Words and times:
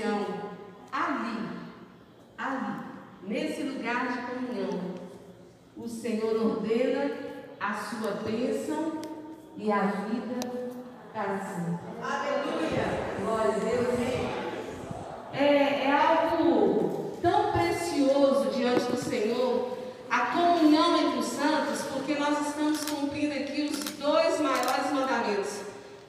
ancião, 0.00 0.26
ali, 0.90 1.48
ali, 2.38 2.84
nesse 3.22 3.62
lugar 3.62 4.08
de 4.08 4.18
comunhão, 4.22 4.80
o 5.76 5.86
Senhor 5.86 6.34
ordena 6.36 7.10
a 7.60 7.74
sua 7.74 8.12
bênção 8.22 9.00
e 9.56 9.70
a 9.70 9.82
vida 9.82 10.40
para 11.12 11.38
sempre. 11.38 11.90
Aleluia. 12.02 12.84
Glória 13.22 13.54
a 13.54 13.58
Deus. 13.58 14.00
É, 15.32 15.84
é 15.84 15.92
algo 15.92 17.18
tão 17.20 17.52
precioso 17.52 18.50
diante 18.50 18.90
do 18.90 18.96
Senhor, 18.96 19.78
a 20.10 20.26
comunhão 20.26 20.96
entre 20.96 21.18
os 21.18 21.26
santos, 21.26 21.82
porque 21.92 22.14
nós 22.14 22.48
estamos 22.48 22.84
cumprindo 22.84 23.34
aqui 23.34 23.70
os 23.70 23.78
dois 23.96 24.40
maiores 24.40 24.90
mandamentos, 24.92 25.60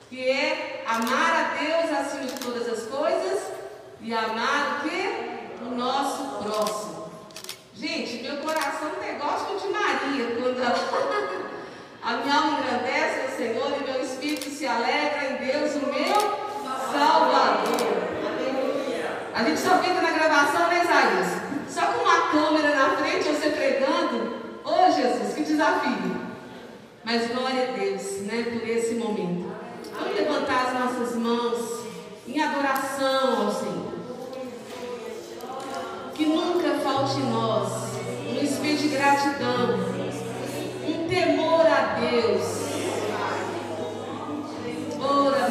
que 0.09 0.27
é 0.29 0.83
amar 0.87 1.31
a 1.33 1.61
Deus 1.61 1.99
acima 1.99 2.23
de 2.23 2.39
todas 2.39 2.67
as 2.67 2.87
coisas 2.87 3.61
e 4.04 4.13
amar 4.13 4.79
o 4.79 4.89
que? 4.89 5.65
O 5.65 5.75
nosso 5.75 6.43
próximo. 6.43 7.11
Gente, 7.75 8.24
meu 8.24 8.37
coração 8.37 8.89
é 9.01 9.14
negócio 9.14 9.60
de 9.60 9.68
Maria, 9.74 10.36
quando 10.39 10.60
ela, 10.60 10.75
a 12.01 12.18
minha 12.18 12.36
alma 12.36 12.60
engrandece 12.60 13.32
o 13.32 13.37
Senhor 13.37 13.71
e 13.79 13.91
meu 13.91 14.04
espírito 14.04 14.50
se 14.50 14.65
alegra 14.65 15.29
em 15.29 15.47
Deus, 15.47 15.75
o 15.75 15.86
meu 15.86 16.15
Salvador. 16.91 18.01
A 19.33 19.43
gente 19.43 19.60
só 19.60 19.77
fica 19.79 20.02
na 20.02 20.11
gravação, 20.11 20.68
né, 20.68 20.83
Isaías? 20.83 21.41
Só 21.69 21.93
com 21.93 22.04
uma 22.04 22.27
câmera 22.29 22.75
na 22.75 22.97
frente, 22.97 23.29
você 23.29 23.49
pregando. 23.49 24.41
Ô 24.63 24.69
oh, 24.69 24.91
Jesus, 24.91 25.33
que 25.33 25.43
desafio. 25.43 26.21
Mas 27.04 27.27
glória 27.32 27.69
a 27.69 27.71
Deus, 27.71 28.21
né, 28.21 28.43
por 28.43 28.68
esse 28.68 28.96
momento. 28.96 29.52
Vamos 29.97 30.15
levantar 30.15 30.68
as 30.68 30.74
nossas 30.74 31.15
mãos 31.15 31.82
em 32.27 32.41
adoração 32.41 33.45
ao 33.45 33.52
Senhor. 33.52 33.80
Que 36.14 36.25
nunca 36.25 36.80
falte 36.83 37.17
em 37.19 37.30
nós 37.31 37.72
um 38.30 38.44
espírito 38.44 38.83
de 38.83 38.89
gratidão, 38.89 39.80
um 40.88 41.08
temor 41.08 41.66
a 41.66 41.99
Deus. 41.99 42.61
Ora, 45.00 45.47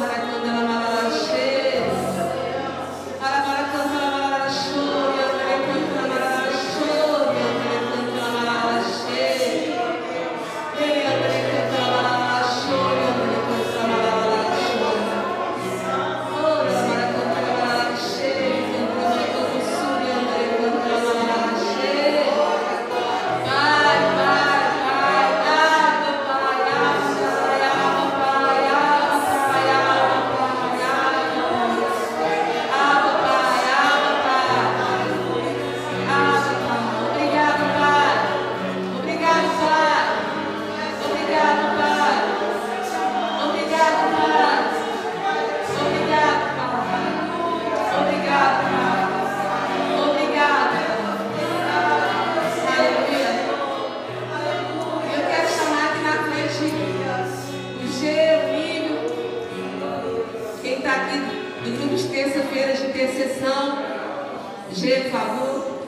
favor. 65.21 65.81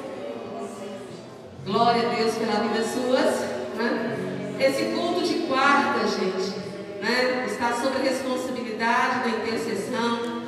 Glória 1.66 2.10
a 2.10 2.16
Deus 2.16 2.36
pela 2.36 2.60
vida 2.62 2.84
suas. 2.84 3.40
Né? 3.76 4.56
Esse 4.60 4.96
culto 4.96 5.26
de 5.26 5.48
quarta, 5.48 6.08
gente, 6.08 6.60
né? 7.02 7.46
está 7.48 7.74
sob 7.74 7.96
a 7.98 8.02
responsabilidade 8.02 9.24
da 9.24 9.30
intercessão. 9.30 10.44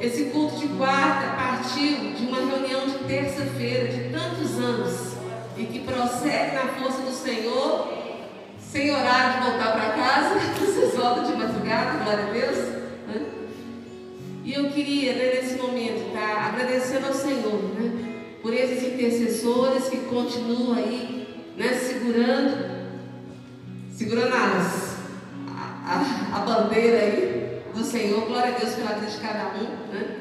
Esse 0.00 0.24
culto 0.26 0.56
de 0.56 0.68
quarta 0.68 1.36
partiu 1.36 2.12
de 2.14 2.26
uma 2.26 2.38
reunião 2.38 2.86
de 2.86 2.98
terça-feira 3.04 3.88
de 3.88 4.10
tantos 4.10 4.58
anos 4.58 5.16
e 5.56 5.64
que 5.64 5.80
prossegue 5.80 6.54
na 6.54 6.66
força 6.74 7.00
do 7.00 7.12
Senhor, 7.12 7.88
sem 8.60 8.90
horário 8.90 9.40
de 9.40 9.50
voltar 9.50 9.72
para 9.72 9.90
casa, 9.92 10.38
vocês 10.60 10.94
voltam 10.94 11.24
de 11.24 11.32
madrugada, 11.34 12.04
glória 12.04 12.24
a 12.24 12.30
Deus. 12.30 12.85
E 14.46 14.54
eu 14.54 14.70
queria, 14.70 15.12
né, 15.12 15.34
nesse 15.34 15.56
momento, 15.56 16.12
tá, 16.12 16.46
agradecendo 16.46 17.08
ao 17.08 17.12
Senhor, 17.12 17.60
né, 17.74 18.38
por 18.40 18.54
esses 18.54 18.80
intercessores 18.80 19.88
que 19.88 19.96
continuam 20.02 20.74
aí, 20.74 21.26
né, 21.56 21.72
segurando, 21.74 22.86
segurando 23.90 24.32
as, 24.32 24.98
a, 25.48 26.30
a, 26.32 26.36
a 26.36 26.40
bandeira 26.44 26.98
aí 26.98 27.60
do 27.74 27.82
Senhor. 27.82 28.24
Glória 28.26 28.54
a 28.54 28.58
Deus 28.58 28.74
pela 28.74 28.92
vida 28.92 29.10
de 29.10 29.18
cada 29.18 29.48
um, 29.48 29.92
né. 29.92 30.16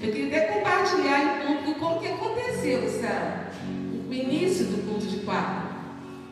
Eu 0.00 0.10
queria 0.10 0.28
até 0.28 0.40
compartilhar 0.54 1.22
em 1.22 1.46
público 1.46 1.78
como 1.78 2.00
que 2.00 2.08
aconteceu 2.08 2.82
essa, 2.84 3.50
o 4.08 4.14
início 4.14 4.64
do 4.64 4.88
culto 4.88 5.04
de 5.04 5.18
quarta. 5.26 5.72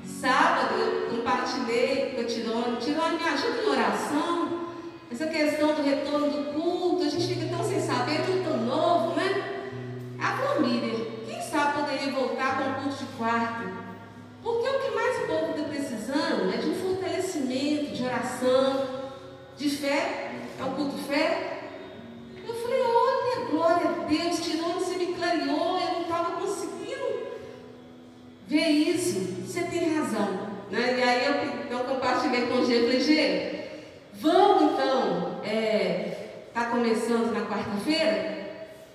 Sábado 0.07 0.75
eu 0.81 1.17
compartilhei 1.19 2.15
com 2.15 2.23
a 2.23 2.25
Tirone, 2.25 2.77
Tirone 2.79 3.19
me 3.19 3.29
ajuda 3.29 3.63
em 3.63 3.69
oração. 3.69 4.59
Essa 5.10 5.26
questão 5.26 5.75
do 5.75 5.82
retorno 5.82 6.31
do 6.31 6.53
culto, 6.53 7.03
a 7.03 7.09
gente 7.09 7.34
fica 7.34 7.47
tão 7.48 7.65
sem 7.65 7.81
saber, 7.81 8.25
tudo 8.25 8.44
tão 8.44 8.59
novo, 8.59 9.16
né? 9.16 9.60
A 10.21 10.37
família, 10.37 11.04
quem 11.26 11.43
sabe 11.43 11.81
poderia 11.81 12.12
voltar 12.12 12.59
com 12.59 12.71
o 12.71 12.75
culto 12.84 13.04
de 13.04 13.10
quarto? 13.16 13.69
Porque 14.41 14.69
o 14.69 14.81
que 14.81 14.94
mais 14.94 15.19
o 15.19 15.26
povo 15.26 15.50
está 15.50 15.69
precisando 15.69 16.54
é 16.54 16.59
de 16.59 16.69
um 16.71 16.75
fortalecimento, 16.75 17.93
de 17.93 18.04
oração, 18.04 18.87
de 19.56 19.69
fé, 19.69 20.31
é 20.60 20.62
o 20.62 20.71
culto 20.76 20.97
de 20.97 21.03
fé. 21.03 21.59
Eu 22.47 22.54
falei, 22.54 22.81
olha, 22.81 23.47
glória 23.50 23.91
a 23.91 24.04
Deus, 24.04 24.41
tirou, 24.41 24.75
você 24.75 24.94
me 24.94 25.15
clareou, 25.15 25.77
eu 25.77 25.92
não 25.92 26.03
estava 26.03 26.41
conseguindo 26.41 27.27
ver 28.47 28.69
isso. 28.69 29.44
Você 29.44 29.65
tem 29.65 29.98
razão. 29.98 30.50
Né? 30.71 30.98
E 30.98 31.03
aí 31.03 31.27
eu 31.27 31.65
então, 31.65 31.81
compartilhei 31.81 32.47
com 32.47 32.60
o 32.60 32.65
G, 32.65 32.81
falei, 32.81 33.00
G, 33.00 33.59
Vamos 34.21 34.75
então, 34.75 35.41
está 35.43 35.51
é, 35.51 36.51
tá 36.53 36.67
começando 36.67 37.33
na 37.33 37.47
quarta-feira? 37.47 38.51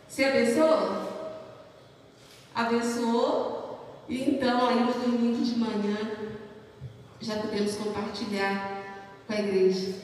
Se 0.07 0.23
abençoou? 0.23 1.01
Abençoou? 2.53 4.05
E 4.07 4.21
então 4.21 4.67
aí 4.67 4.81
no 4.81 4.93
domingo 4.93 5.43
de 5.43 5.57
manhã 5.57 5.97
já 7.19 7.37
podemos 7.37 7.73
compartilhar 7.75 8.83
com 9.25 9.33
a 9.33 9.39
igreja 9.39 9.95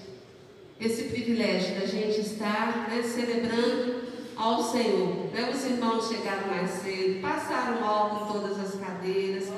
esse 0.80 1.04
privilégio 1.04 1.80
da 1.80 1.86
gente 1.86 2.22
estar 2.22 2.90
né, 2.90 3.03
celebrando 3.03 4.02
ao 4.36 4.64
Senhor. 4.64 5.30
Né? 5.32 5.52
Os 5.53 5.64
irmãos 5.66 6.08
chegaram 6.08 6.48
mais 6.48 6.72
cedo, 6.72 7.22
passaram 7.22 7.80
mal 7.80 8.24
em 8.24 8.34
todas 8.34 8.59
as 8.59 8.82
cadeiras, 8.82 9.50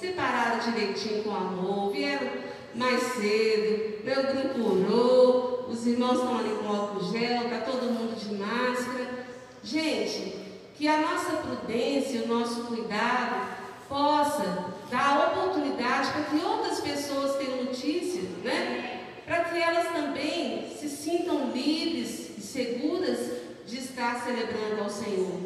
separaram 0.00 0.60
direitinho 0.60 1.22
com 1.24 1.34
amor, 1.34 1.92
vieram 1.92 2.49
mais 2.74 3.02
cedo, 3.14 4.04
meu 4.04 4.22
grupo 4.22 4.70
orou, 4.70 5.66
os 5.68 5.86
irmãos 5.86 6.18
estão 6.18 6.38
ali 6.38 6.50
com 6.50 6.68
álcool 6.68 7.12
gel, 7.12 7.44
está 7.44 7.58
todo 7.58 7.92
mundo 7.92 8.18
de 8.18 8.34
máscara. 8.34 9.26
Gente, 9.62 10.36
que 10.76 10.88
a 10.88 11.00
nossa 11.00 11.32
prudência, 11.36 12.24
o 12.24 12.28
nosso 12.28 12.64
cuidado 12.64 13.58
possa 13.88 14.74
dar 14.90 15.32
oportunidade 15.32 16.10
para 16.12 16.22
que 16.22 16.44
outras 16.44 16.80
pessoas 16.80 17.36
tenham 17.36 17.64
notícias, 17.64 18.24
né? 18.42 19.00
Para 19.26 19.44
que 19.44 19.60
elas 19.60 19.92
também 19.92 20.68
se 20.78 20.88
sintam 20.88 21.50
livres 21.50 22.38
e 22.38 22.40
seguras 22.40 23.18
de 23.66 23.78
estar 23.78 24.24
celebrando 24.24 24.82
ao 24.82 24.90
Senhor. 24.90 25.40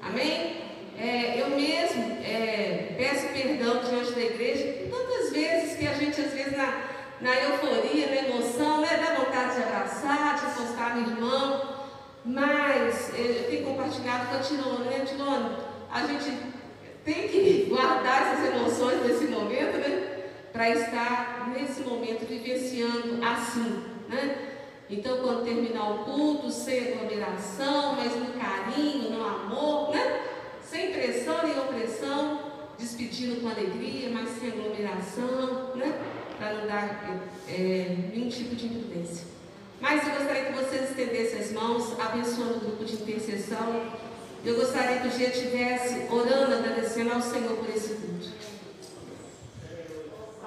Amém? 0.00 0.68
É, 0.98 1.40
eu 1.40 1.50
mesmo 1.50 2.18
é, 2.24 2.94
peço 2.96 3.28
perdão 3.28 3.82
de 3.82 3.94
na 7.20 7.34
euforia, 7.34 8.06
na 8.08 8.28
emoção, 8.28 8.80
né? 8.80 8.88
Dá 8.96 9.14
vontade 9.14 9.56
de 9.56 9.62
abraçar, 9.62 10.36
de 10.36 10.46
encostar 10.46 10.96
no 10.96 11.10
irmão. 11.10 11.78
Mas 12.24 13.14
eh, 13.14 13.44
eu 13.44 13.50
tenho 13.50 13.64
compartilhado 13.64 14.28
com 14.28 14.36
a 14.36 14.40
Tirona, 14.40 14.84
né, 14.84 15.04
Tirona? 15.04 15.58
A 15.90 16.06
gente 16.06 16.30
tem 17.04 17.28
que 17.28 17.66
guardar 17.68 18.22
essas 18.22 18.54
emoções 18.54 19.02
nesse 19.04 19.26
momento, 19.26 19.78
né? 19.78 20.24
Para 20.52 20.70
estar 20.70 21.50
nesse 21.54 21.82
momento 21.82 22.26
vivenciando 22.26 23.24
assim, 23.24 23.84
né? 24.08 24.48
Então, 24.90 25.18
quando 25.18 25.44
terminar 25.44 25.90
o 25.90 25.98
culto, 26.04 26.50
sem 26.50 26.92
aglomeração, 26.92 27.94
mas 27.94 28.14
no 28.16 28.32
carinho, 28.40 29.10
no 29.10 29.26
amor, 29.26 29.90
né? 29.90 30.22
Sem 30.62 30.92
pressão 30.92 31.46
nem 31.46 31.58
opressão, 31.58 32.40
despedindo 32.78 33.40
com 33.40 33.48
alegria, 33.48 34.10
mas 34.10 34.30
sem 34.30 34.50
aglomeração, 34.50 35.76
né? 35.76 35.92
Para 36.38 36.54
não 36.54 36.66
dar 36.68 37.20
é, 37.48 37.96
nenhum 38.14 38.28
tipo 38.28 38.54
de 38.54 38.66
imprudência. 38.66 39.26
Mas 39.80 40.06
eu 40.06 40.14
gostaria 40.14 40.44
que 40.44 40.52
vocês 40.52 40.90
estendessem 40.90 41.40
as 41.40 41.52
mãos, 41.52 41.98
abençoando 41.98 42.56
o 42.56 42.60
grupo 42.60 42.84
de 42.84 42.94
intercessão. 42.94 43.82
Eu 44.44 44.56
gostaria 44.56 45.00
que 45.00 45.08
o 45.08 45.10
dia 45.10 45.30
estivesse 45.30 46.06
orando, 46.10 46.54
agradecendo 46.54 47.12
ao 47.12 47.20
Senhor 47.20 47.56
por 47.56 47.68
esse 47.68 47.94
culto. 47.94 48.28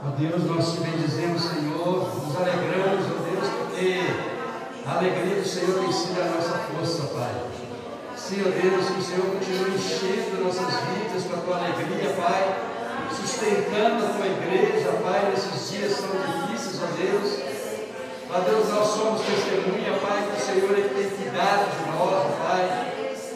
Ó 0.03 0.09
Deus, 0.17 0.43
nós 0.45 0.73
te 0.73 0.79
bendizemos, 0.79 1.41
Senhor, 1.43 2.25
nos 2.25 2.35
alegramos, 2.35 3.05
ó 3.05 3.23
Deus, 3.29 3.49
porque 3.59 3.97
a 4.85 4.97
alegria 4.97 5.35
do 5.35 5.47
Senhor 5.47 5.79
tem 5.79 5.91
sido 5.91 6.21
a 6.21 6.25
nossa 6.25 6.57
força, 6.57 7.03
Pai. 7.13 7.51
Senhor 8.17 8.51
Deus, 8.51 8.85
que 8.87 8.99
o 8.99 9.03
Senhor 9.03 9.25
continue 9.25 9.75
enchendo 9.75 10.43
nossas 10.43 10.73
vidas 10.87 11.23
com 11.25 11.33
a 11.35 11.41
tua 11.41 11.57
alegria, 11.57 12.13
Pai, 12.13 12.70
sustentando 13.15 14.05
a 14.05 14.09
tua 14.09 14.27
igreja, 14.27 14.91
Pai, 15.03 15.31
nesses 15.31 15.71
dias 15.71 15.97
tão 15.97 16.47
difíceis, 16.47 16.81
ó 16.81 16.87
Deus. 16.95 17.51
Ó 18.33 18.39
Deus, 18.39 18.69
nós 18.69 18.87
somos 18.87 19.21
testemunha, 19.21 19.97
Pai, 19.99 20.23
que 20.23 20.41
o 20.41 20.45
Senhor 20.45 20.71
é 20.71 20.87
tem 20.87 21.09
cuidado 21.09 21.67
de 21.67 21.91
nós, 21.91 22.27
Pai. 22.39 22.91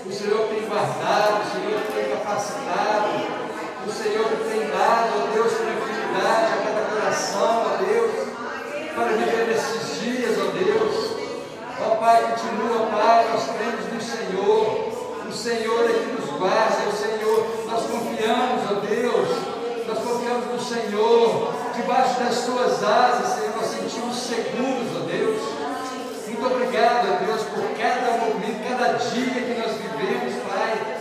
O 0.06 0.12
Senhor 0.12 0.48
tem 0.48 0.62
guardado, 0.68 1.42
o 1.42 1.52
Senhor 1.52 1.82
tem 1.94 2.16
capacitado, 2.16 3.10
o 3.86 3.92
Senhor 3.92 4.26
tem 4.48 4.70
dado, 4.70 5.12
ó 5.18 5.34
Deus, 5.34 5.52
tranquilidade 5.52 6.54
a 6.54 6.64
cada 6.64 6.82
coração, 6.90 7.66
ó 7.66 7.78
Deus, 7.84 8.12
para 8.96 9.18
viver 9.18 9.48
nesses 9.48 10.02
dias, 10.02 10.38
ó 10.40 10.52
Deus. 10.52 11.16
Ó 11.82 11.96
Pai, 11.96 12.22
continua, 12.32 12.88
Pai, 12.88 13.28
nós 13.32 13.44
cremos 13.58 13.94
no 13.94 14.02
Senhor. 14.02 14.96
O 15.28 15.34
Senhor 15.34 15.90
é 15.90 15.94
que 15.94 16.22
nos 16.22 16.30
guarda, 16.40 16.88
o 16.88 16.96
Senhor. 16.96 17.66
Nós 17.68 17.84
confiamos, 17.88 18.72
ó 18.72 18.80
Deus. 18.80 19.55
Nós 19.88 20.00
confiamos 20.00 20.46
no 20.48 20.60
Senhor. 20.60 21.54
Debaixo 21.76 22.20
das 22.20 22.46
tuas 22.46 22.84
asas, 22.84 23.36
Senhor, 23.36 23.56
nós 23.56 23.68
sentimos 23.68 24.16
seguros, 24.18 24.90
ó 24.96 25.06
Deus. 25.06 25.42
Muito 26.26 26.46
obrigado, 26.48 27.08
ó 27.14 27.26
Deus, 27.26 27.44
por 27.44 27.78
cada 27.78 28.18
momento, 28.18 28.68
cada 28.68 28.94
dia 28.94 29.42
que 29.42 29.62
nós 29.62 29.72
vivemos, 29.78 30.34
Pai. 30.50 30.98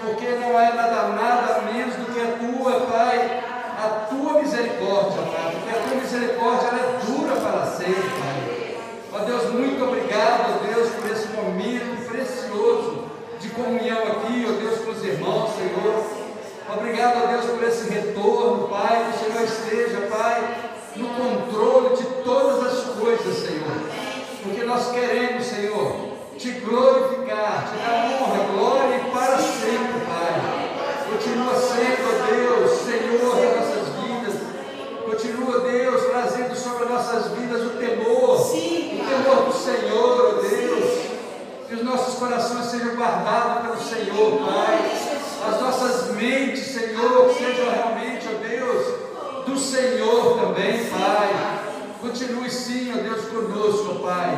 Porque 0.00 0.26
não 0.36 0.58
é 0.58 0.72
nada, 0.72 1.08
nada 1.08 1.62
menos 1.72 1.96
do 1.96 2.12
que 2.12 2.20
a 2.20 2.38
tua, 2.38 2.80
Pai, 2.86 3.42
a 3.76 4.06
tua 4.08 4.40
misericórdia, 4.40 5.22
Pai. 5.22 5.52
Porque 5.52 5.76
a 5.76 5.82
tua 5.82 6.00
misericórdia 6.00 6.68
é 6.68 6.98
dura 7.06 7.40
para 7.40 7.66
sempre, 7.66 8.08
Pai. 8.20 8.76
Ó 9.14 9.18
Deus, 9.24 9.52
muito 9.52 9.82
obrigado, 9.82 10.54
ó 10.54 10.74
Deus, 10.74 10.90
por 10.90 11.10
esse 11.10 11.26
momento 11.28 12.08
precioso 12.08 13.04
de 13.40 13.48
comunhão 13.50 13.98
aqui, 13.98 14.46
ó 14.48 14.52
Deus, 14.60 14.78
com 14.84 14.90
os 14.92 15.04
irmãos, 15.04 15.50
Senhor. 15.56 16.07
Obrigado, 16.70 17.24
ó 17.24 17.26
Deus, 17.28 17.46
por 17.46 17.64
esse 17.64 17.88
retorno, 17.88 18.68
Pai, 18.68 19.06
que 19.06 19.16
o 19.16 19.32
Senhor 19.32 19.44
esteja, 19.44 20.06
Pai, 20.10 20.72
no 20.96 21.08
controle 21.08 21.96
de 21.96 22.04
todas 22.22 22.66
as 22.66 22.84
coisas, 22.94 23.38
Senhor. 23.38 23.72
Porque 24.42 24.64
nós 24.64 24.90
queremos, 24.90 25.46
Senhor, 25.46 25.96
te 26.36 26.50
glorificar, 26.60 27.70
te 27.70 27.78
dar 27.82 28.20
honra, 28.20 28.44
glória 28.52 28.96
e 28.96 29.10
para 29.10 29.38
sempre, 29.38 30.00
Pai. 30.06 30.68
Continua 31.10 31.54
sendo, 31.54 32.08
Deus, 32.26 32.70
Senhor 32.80 33.34
das 33.34 33.56
nossas 33.56 33.88
vidas. 34.02 34.34
Continua, 35.06 35.60
Deus, 35.60 36.02
trazendo 36.04 36.54
sobre 36.54 36.84
nossas 36.84 37.32
vidas 37.32 37.62
o 37.62 37.70
temor. 37.70 38.38
Sim, 38.40 39.00
o 39.00 39.08
temor 39.08 39.44
do 39.46 39.52
Senhor, 39.54 40.42
Deus. 40.42 41.08
Que 41.66 41.74
os 41.74 41.82
nossos 41.82 42.14
corações 42.18 42.66
sejam 42.66 42.94
guardados 42.94 43.62
pelo 43.62 43.80
Senhor, 43.80 44.38
Pai. 44.38 44.77
Mentes, 46.18 46.66
Senhor, 46.66 47.32
sejam 47.32 47.70
realmente, 47.70 48.26
ó 48.26 48.38
Deus, 48.48 49.46
do 49.46 49.56
Senhor 49.56 50.40
também, 50.40 50.84
Pai. 50.86 51.60
Continue 52.00 52.50
sim, 52.50 52.92
ó 52.92 53.00
Deus, 53.00 53.26
conosco, 53.28 54.00
Pai. 54.02 54.36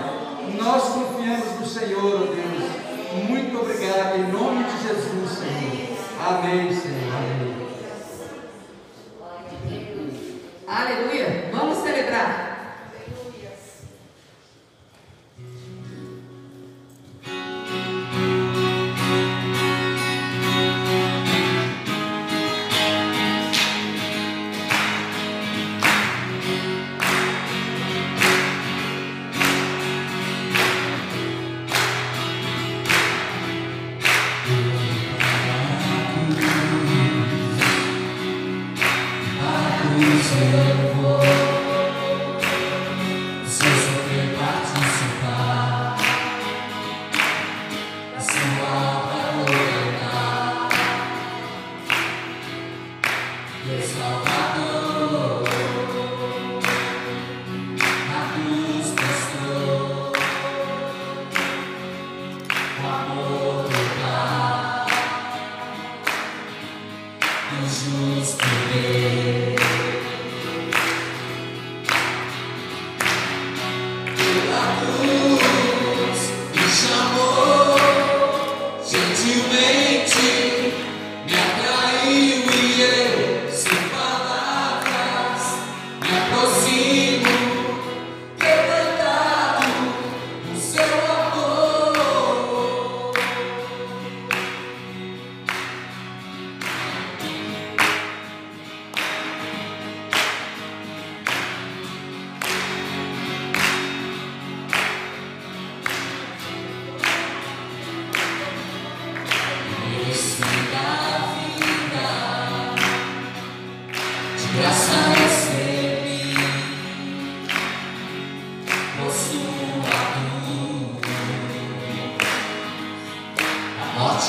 Nós 0.59 0.83
confiamos 0.83 1.59
no 1.59 1.67
Senhor, 1.67 2.23
ó 2.23 2.35
Deus. 2.35 3.25
Muito 3.29 3.59
obrigado, 3.59 4.17
em 4.17 4.31
nome 4.31 4.65
de 4.65 4.83
Jesus, 4.83 5.39
Senhor. 5.39 5.97
Amém, 6.21 6.71
Senhor. 6.71 7.15
Amém. 7.17 7.51
Aleluia. 10.67 11.40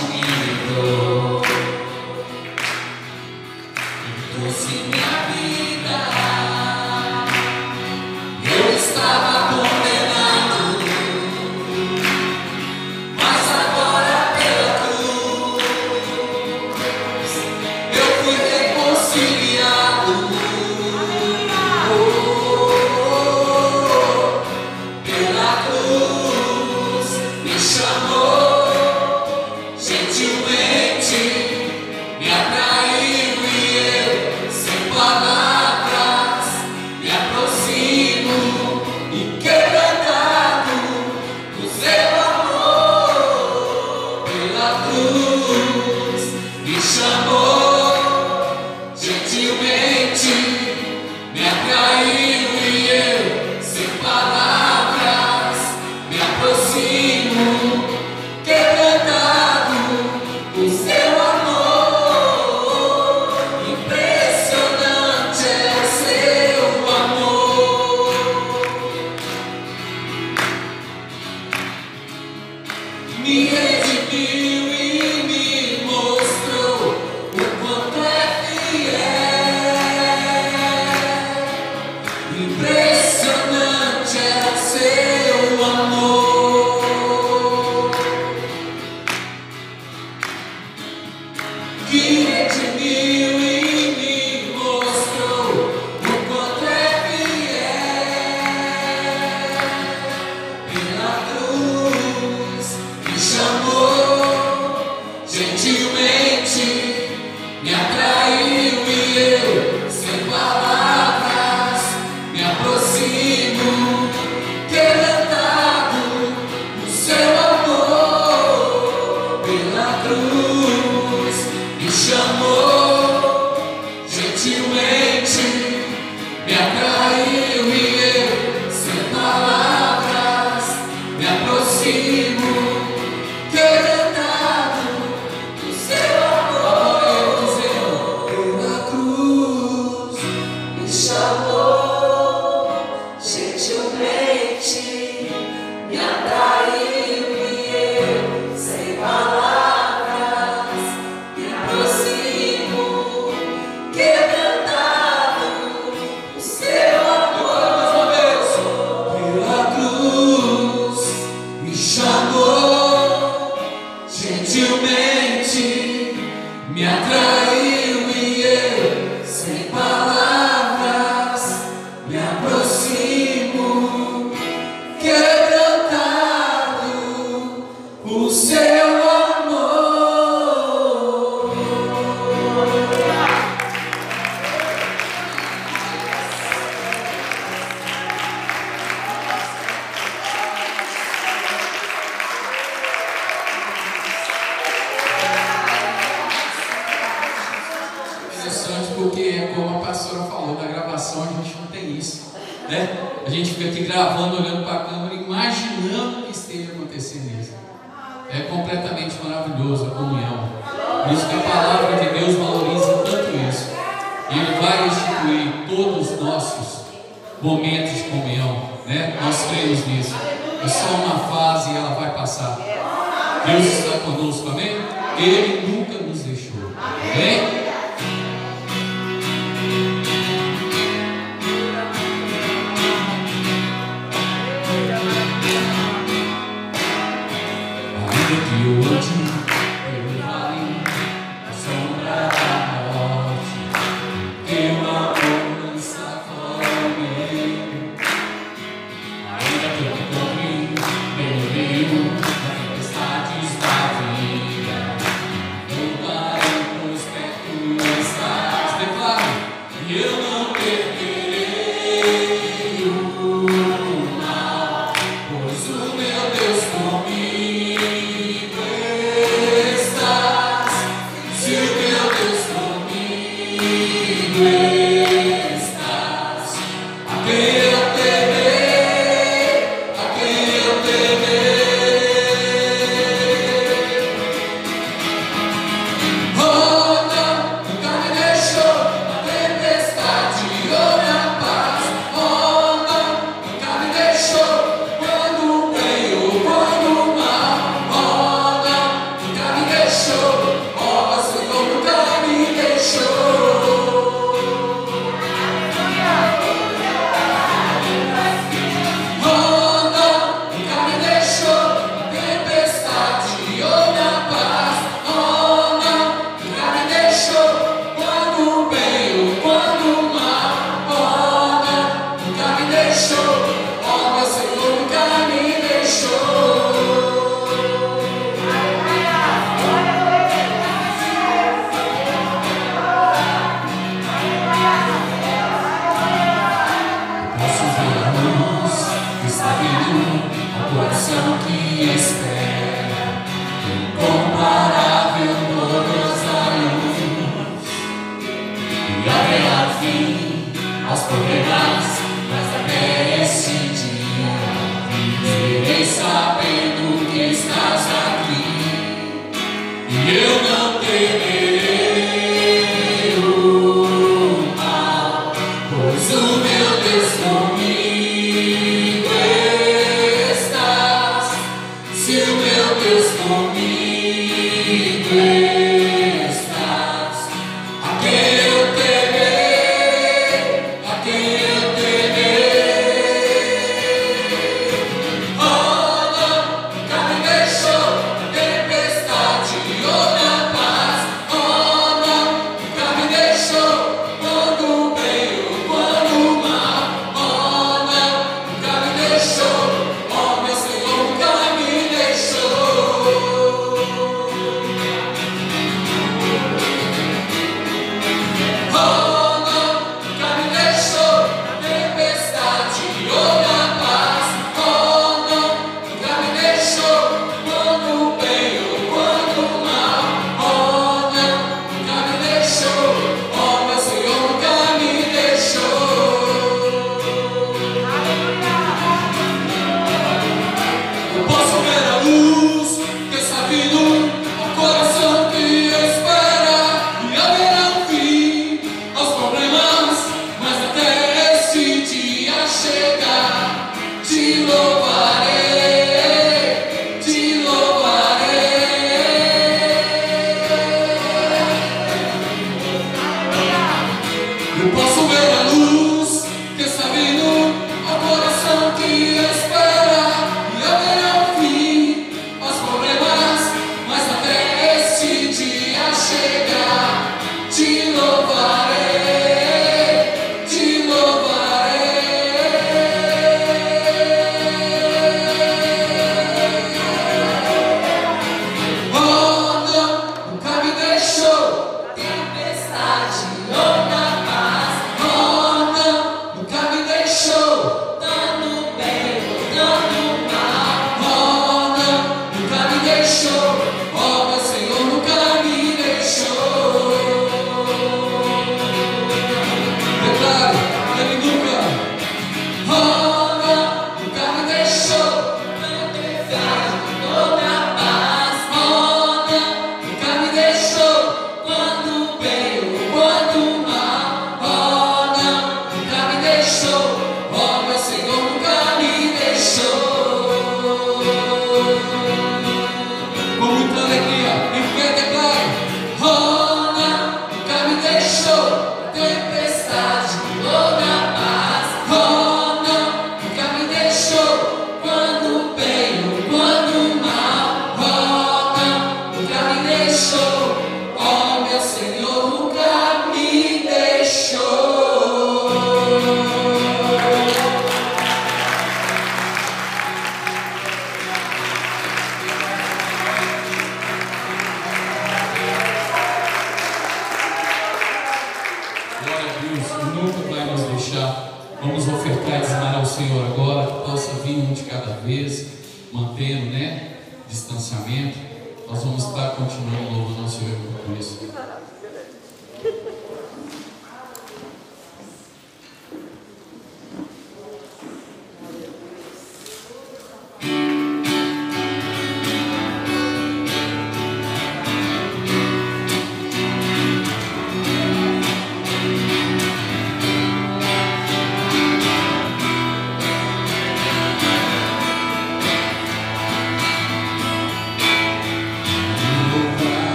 Espírito. 0.00 0.99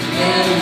and 0.00 0.57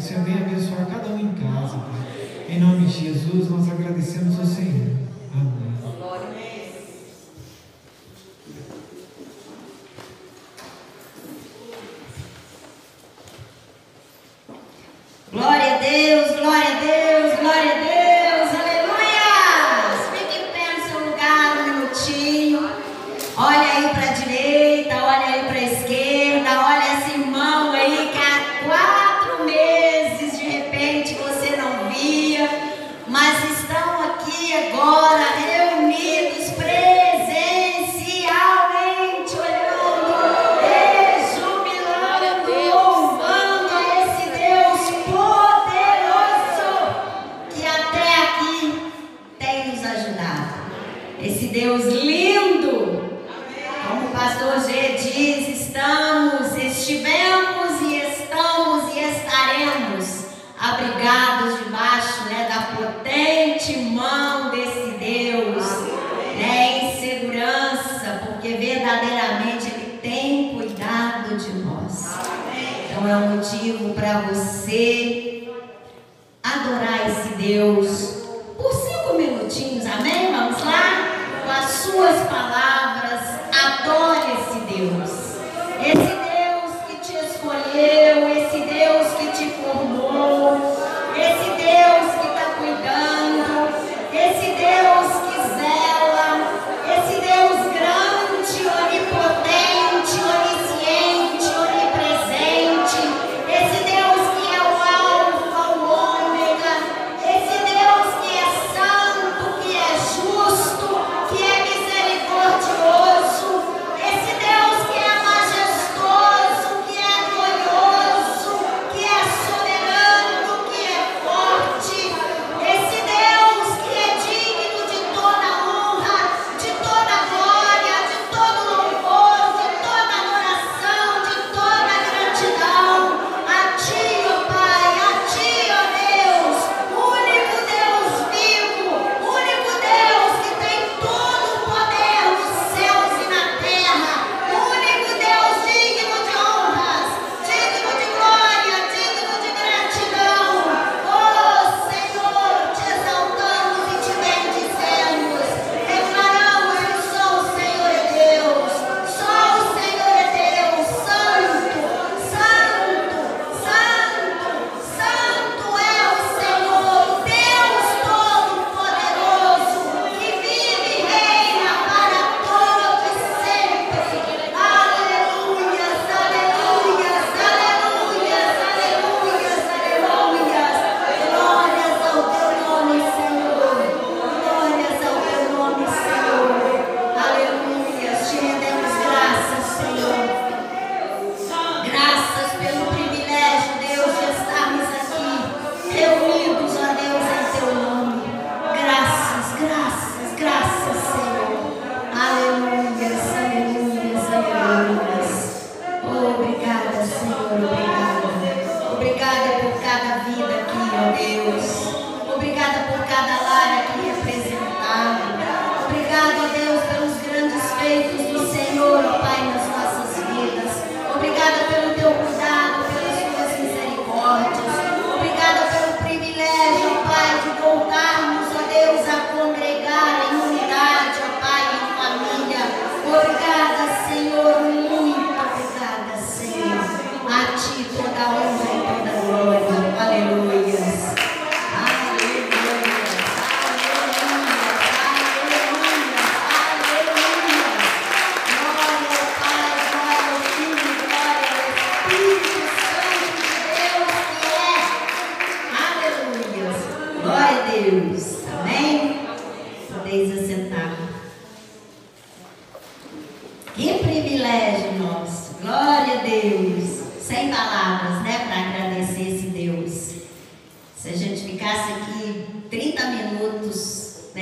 Senhor 0.00 0.24
venha 0.24 0.46
abençoar 0.46 0.86
cada 0.86 1.08
um 1.08 1.18
em 1.18 1.32
casa, 1.34 1.78
Pai. 1.78 2.04
Em 2.48 2.60
nome 2.60 2.86
de 2.86 3.04
Jesus, 3.04 3.50
nós 3.50 3.70
agradecemos 3.70 4.38
ao 4.38 4.46
Senhor 4.46 4.73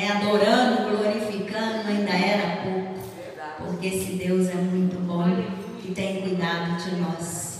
né, 0.03 0.11
adorando, 0.11 0.97
glorificando, 0.97 1.89
ainda 1.89 2.11
era 2.11 2.57
pouco. 2.63 2.95
Porque 3.59 3.87
esse 3.87 4.13
Deus 4.15 4.49
é 4.49 4.55
muito 4.55 5.01
bom 5.01 5.25
e 5.85 5.93
tem 5.93 6.23
cuidado 6.23 6.77
de 6.83 6.97
nós. 6.97 7.53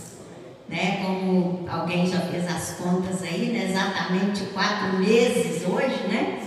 Né, 0.67 1.03
como 1.03 1.65
alguém 1.69 2.07
já 2.07 2.19
fez 2.21 2.47
as 2.47 2.77
contas 2.77 3.21
aí, 3.21 3.51
né, 3.51 3.69
exatamente 3.69 4.45
quatro 4.53 4.97
meses 4.97 5.63
hoje, 5.67 6.07
né? 6.07 6.39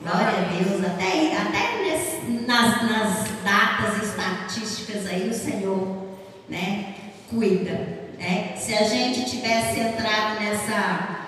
Glória 0.00 0.38
a 0.38 0.52
Deus, 0.52 0.84
até, 0.84 1.36
até 1.36 1.82
nesse, 1.82 2.46
nas, 2.46 2.82
nas 2.82 3.28
datas 3.44 4.02
estatísticas 4.02 5.06
aí 5.06 5.28
o 5.28 5.34
Senhor 5.34 6.06
né, 6.48 6.94
cuida. 7.28 7.72
Né? 8.18 8.54
Se 8.56 8.74
a 8.74 8.84
gente 8.84 9.28
tivesse 9.28 9.80
entrado 9.80 10.40
nessa 10.40 11.21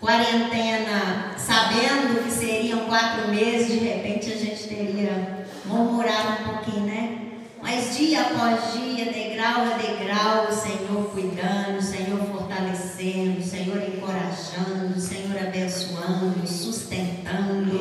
quarentena 0.00 1.34
sabendo 1.36 2.22
que 2.22 2.30
seriam 2.30 2.80
quatro 2.80 3.28
meses, 3.28 3.68
de 3.68 3.86
repente 3.86 4.32
a 4.32 4.36
gente 4.36 4.68
teria 4.68 5.46
murmurado 5.64 6.42
um 6.42 6.54
pouquinho, 6.54 6.86
né? 6.86 7.18
Mas 7.62 7.96
dia 7.96 8.20
após 8.20 8.72
dia, 8.74 9.06
degrau 9.06 9.62
a 9.62 9.76
degrau, 9.76 10.46
o 10.48 10.52
Senhor 10.52 11.10
cuidando, 11.12 11.78
o 11.78 11.82
Senhor 11.82 12.20
fortalecendo, 12.30 13.40
o 13.40 13.42
Senhor 13.42 13.82
encorajando, 13.82 14.96
o 14.96 15.00
Senhor 15.00 15.36
abençoando, 15.36 16.46
sustentando. 16.46 17.74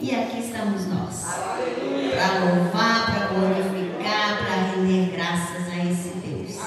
E 0.00 0.14
aqui 0.14 0.40
estamos 0.40 0.86
nós. 0.86 1.24
Para 1.24 2.44
louvar, 2.44 3.06
para 3.06 3.26
glorificar, 3.26 4.38
para 4.38 4.76
render 4.76 5.10
graças 5.16 5.72
a 5.72 5.84
esse 5.90 6.10
Deus. 6.18 6.60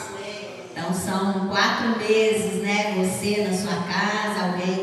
Então 0.71 0.93
são 0.93 1.47
quatro 1.47 1.97
meses, 1.97 2.61
né? 2.61 2.95
Você 2.97 3.47
na 3.49 3.55
sua 3.55 3.83
casa, 3.83 4.47
alguém 4.47 4.78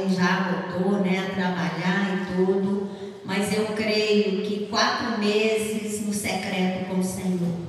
trabalhar 1.47 2.23
e 2.23 2.35
tudo, 2.35 2.89
mas 3.25 3.53
eu 3.53 3.67
creio 3.67 4.43
que 4.43 4.67
quatro 4.67 5.19
meses 5.19 6.05
no 6.05 6.13
secreto 6.13 6.89
com 6.89 7.01
o 7.01 7.05
Senhor. 7.05 7.67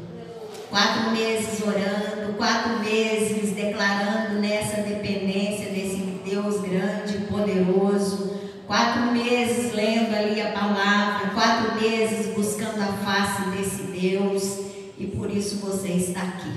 Quatro 0.70 1.12
meses 1.12 1.62
orando, 1.62 2.34
quatro 2.38 2.80
meses 2.80 3.56
declarando 3.56 4.40
nessa 4.40 4.82
dependência 4.82 5.72
desse 5.72 5.98
Deus 6.26 6.62
grande, 6.62 7.26
poderoso. 7.30 8.36
Quatro 8.66 9.14
meses 9.14 9.74
lendo 9.74 10.14
ali 10.14 10.42
a 10.42 10.52
palavra, 10.52 11.30
quatro 11.30 11.82
meses 11.82 12.36
buscando 12.36 12.82
a 12.82 12.88
face 12.88 13.50
desse 13.52 13.84
Deus. 13.84 14.60
E 14.98 15.08
por 15.08 15.32
isso 15.32 15.58
você 15.58 15.90
está 15.90 16.22
aqui, 16.22 16.52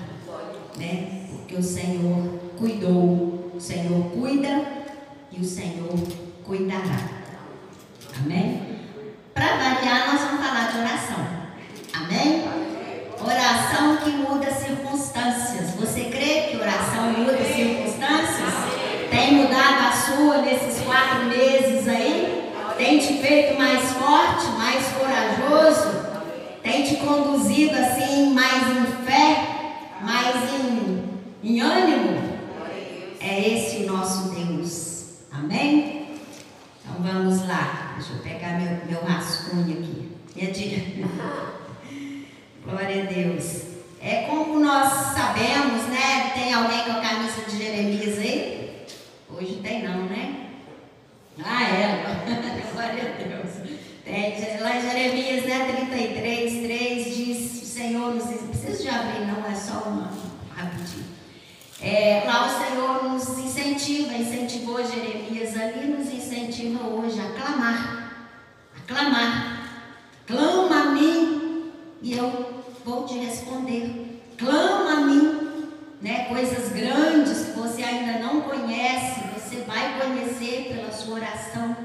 né? 0.76 1.26
Porque 1.30 1.54
o 1.54 1.62
Senhor 1.62 2.40
cuidou, 2.58 3.52
o 3.54 3.60
Senhor 3.60 4.10
cuida 4.10 4.64
e 5.30 5.40
o 5.40 5.44
Senhor 5.44 5.94
cuidará. 6.50 6.98
Amém? 8.18 8.80
Para 9.32 9.56
variar, 9.56 10.12
nós 10.12 10.20
vamos 10.22 10.44
falar 10.44 10.72
de 10.72 10.78
oração. 10.78 11.26
Amém? 11.94 12.44
Oração 13.22 13.98
que 13.98 14.10
muda 14.10 14.50
circunstâncias. 14.50 15.76
Você 15.78 16.06
crê 16.06 16.48
que 16.48 16.56
oração 16.56 17.12
muda 17.12 17.38
circunstâncias? 17.44 18.52
Tem 19.12 19.34
mudado 19.34 19.86
a 19.86 19.92
sua 19.92 20.38
nesses 20.38 20.82
quatro 20.82 21.26
meses 21.26 21.86
aí? 21.86 22.52
Tem 22.76 22.98
te 22.98 23.14
feito 23.18 23.56
mais 23.56 23.92
forte, 23.92 24.46
mais 24.58 24.84
corajoso? 24.88 26.00
Tem 26.64 26.82
te 26.82 26.96
conduzido 26.96 27.76
assim 27.76 28.34
mais 28.34 28.76
em 28.76 28.86
fé, 29.06 29.46
mais 30.00 30.34
em, 30.52 31.04
em 31.44 31.60
ânimo? 31.60 32.40
É 33.20 33.48
esse 33.48 33.84
o 33.84 33.92
nosso 33.92 34.30
Deus. 34.30 35.04
Amém? 35.30 35.99
vamos 37.02 37.46
lá. 37.46 37.94
Deixa 37.96 38.12
eu 38.12 38.18
pegar 38.20 38.58
meu, 38.58 38.86
meu 38.86 39.04
rascunho 39.04 39.78
aqui. 39.78 40.10
Edinho. 40.36 41.08
Glória 42.64 43.02
a 43.02 43.06
Deus. 43.06 43.62
É 44.02 44.22
como 44.28 44.60
nós 44.60 44.88
sabemos, 45.14 45.86
né? 45.88 46.30
Tem 46.34 46.52
alguém 46.52 46.84
com 46.84 46.92
a 46.92 47.00
camisa 47.00 47.42
de 47.48 47.58
Jeremias 47.58 48.18
aí? 48.18 48.86
Hoje 49.28 49.60
tem 49.62 49.82
não, 49.82 50.06
né? 50.06 50.46
Ah, 51.44 51.64
é. 51.64 52.04
Glória 52.72 53.14
a 53.14 53.22
Deus. 53.22 53.70
Tem, 54.04 54.60
lá 54.60 54.76
em 54.76 54.82
Jeremias, 54.82 55.44
né? 55.44 55.86
33, 55.88 56.62
3 56.62 57.16
diz: 57.16 57.62
O 57.62 57.66
Senhor 57.66 58.14
nos. 58.14 58.24
Precisa 58.24 58.82
de 58.82 58.88
abrir, 58.88 59.26
não 59.26 59.44
é 59.46 59.54
só 59.54 59.88
uma. 59.88 60.10
Rapidinho. 60.56 61.04
É, 61.82 62.24
lá 62.26 62.46
o 62.46 62.64
Senhor 62.66 63.04
nos 63.04 63.38
incentiva, 63.38 64.12
incentivou 64.14 64.84
Jeremias 64.84 65.56
ali, 65.56 65.86
nos 65.86 66.12
incentiva 66.40 66.86
hoje 66.86 67.20
a 67.20 67.30
clamar, 67.38 68.12
a 68.76 68.80
clamar. 68.86 69.60
Clama 70.26 70.80
a 70.80 70.84
mim 70.92 71.72
e 72.00 72.16
eu 72.16 72.64
vou 72.84 73.04
te 73.04 73.18
responder. 73.18 74.22
Clama 74.38 74.92
a 74.92 75.00
mim, 75.00 75.72
né? 76.00 76.26
Coisas 76.26 76.72
grandes 76.72 77.46
que 77.46 77.58
você 77.58 77.82
ainda 77.82 78.20
não 78.20 78.42
conhece, 78.42 79.20
você 79.34 79.56
vai 79.66 80.00
conhecer 80.00 80.72
pela 80.74 80.92
sua 80.92 81.16
oração, 81.16 81.76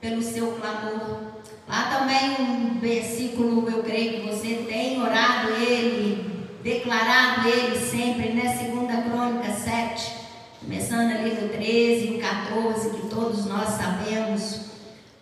pelo 0.00 0.22
seu 0.22 0.52
clamor. 0.52 1.32
Lá 1.66 1.98
também 1.98 2.36
um 2.40 2.78
versículo, 2.78 3.68
eu 3.68 3.82
creio 3.82 4.20
que 4.20 4.28
você 4.28 4.66
tem 4.68 5.02
orado 5.02 5.50
ele, 5.54 6.46
declarado 6.62 7.48
ele 7.48 7.76
sempre, 7.76 8.30
né? 8.32 8.56
Segunda 8.56 9.02
Crônica 9.02 9.50
7. 9.52 10.17
Começando 10.68 11.12
ali 11.12 11.30
do 11.30 11.48
13 11.48 12.16
e 12.16 12.18
14, 12.18 12.90
que 12.90 13.06
todos 13.06 13.46
nós 13.46 13.70
sabemos. 13.70 14.66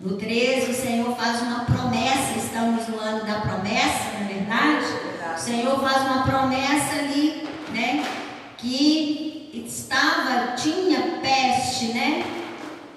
No 0.00 0.16
13, 0.16 0.72
o 0.72 0.74
Senhor 0.74 1.16
faz 1.16 1.40
uma 1.40 1.64
promessa, 1.64 2.36
estamos 2.36 2.88
no 2.88 2.98
ano 2.98 3.24
da 3.24 3.42
promessa, 3.42 4.10
não 4.14 4.28
é 4.28 4.32
verdade? 4.34 4.86
O 5.36 5.38
Senhor 5.38 5.78
faz 5.78 6.02
uma 6.02 6.24
promessa 6.24 6.96
ali, 6.96 7.46
né? 7.72 8.04
Que 8.58 9.64
estava, 9.64 10.56
tinha 10.56 11.20
peste, 11.22 11.92
né? 11.92 12.24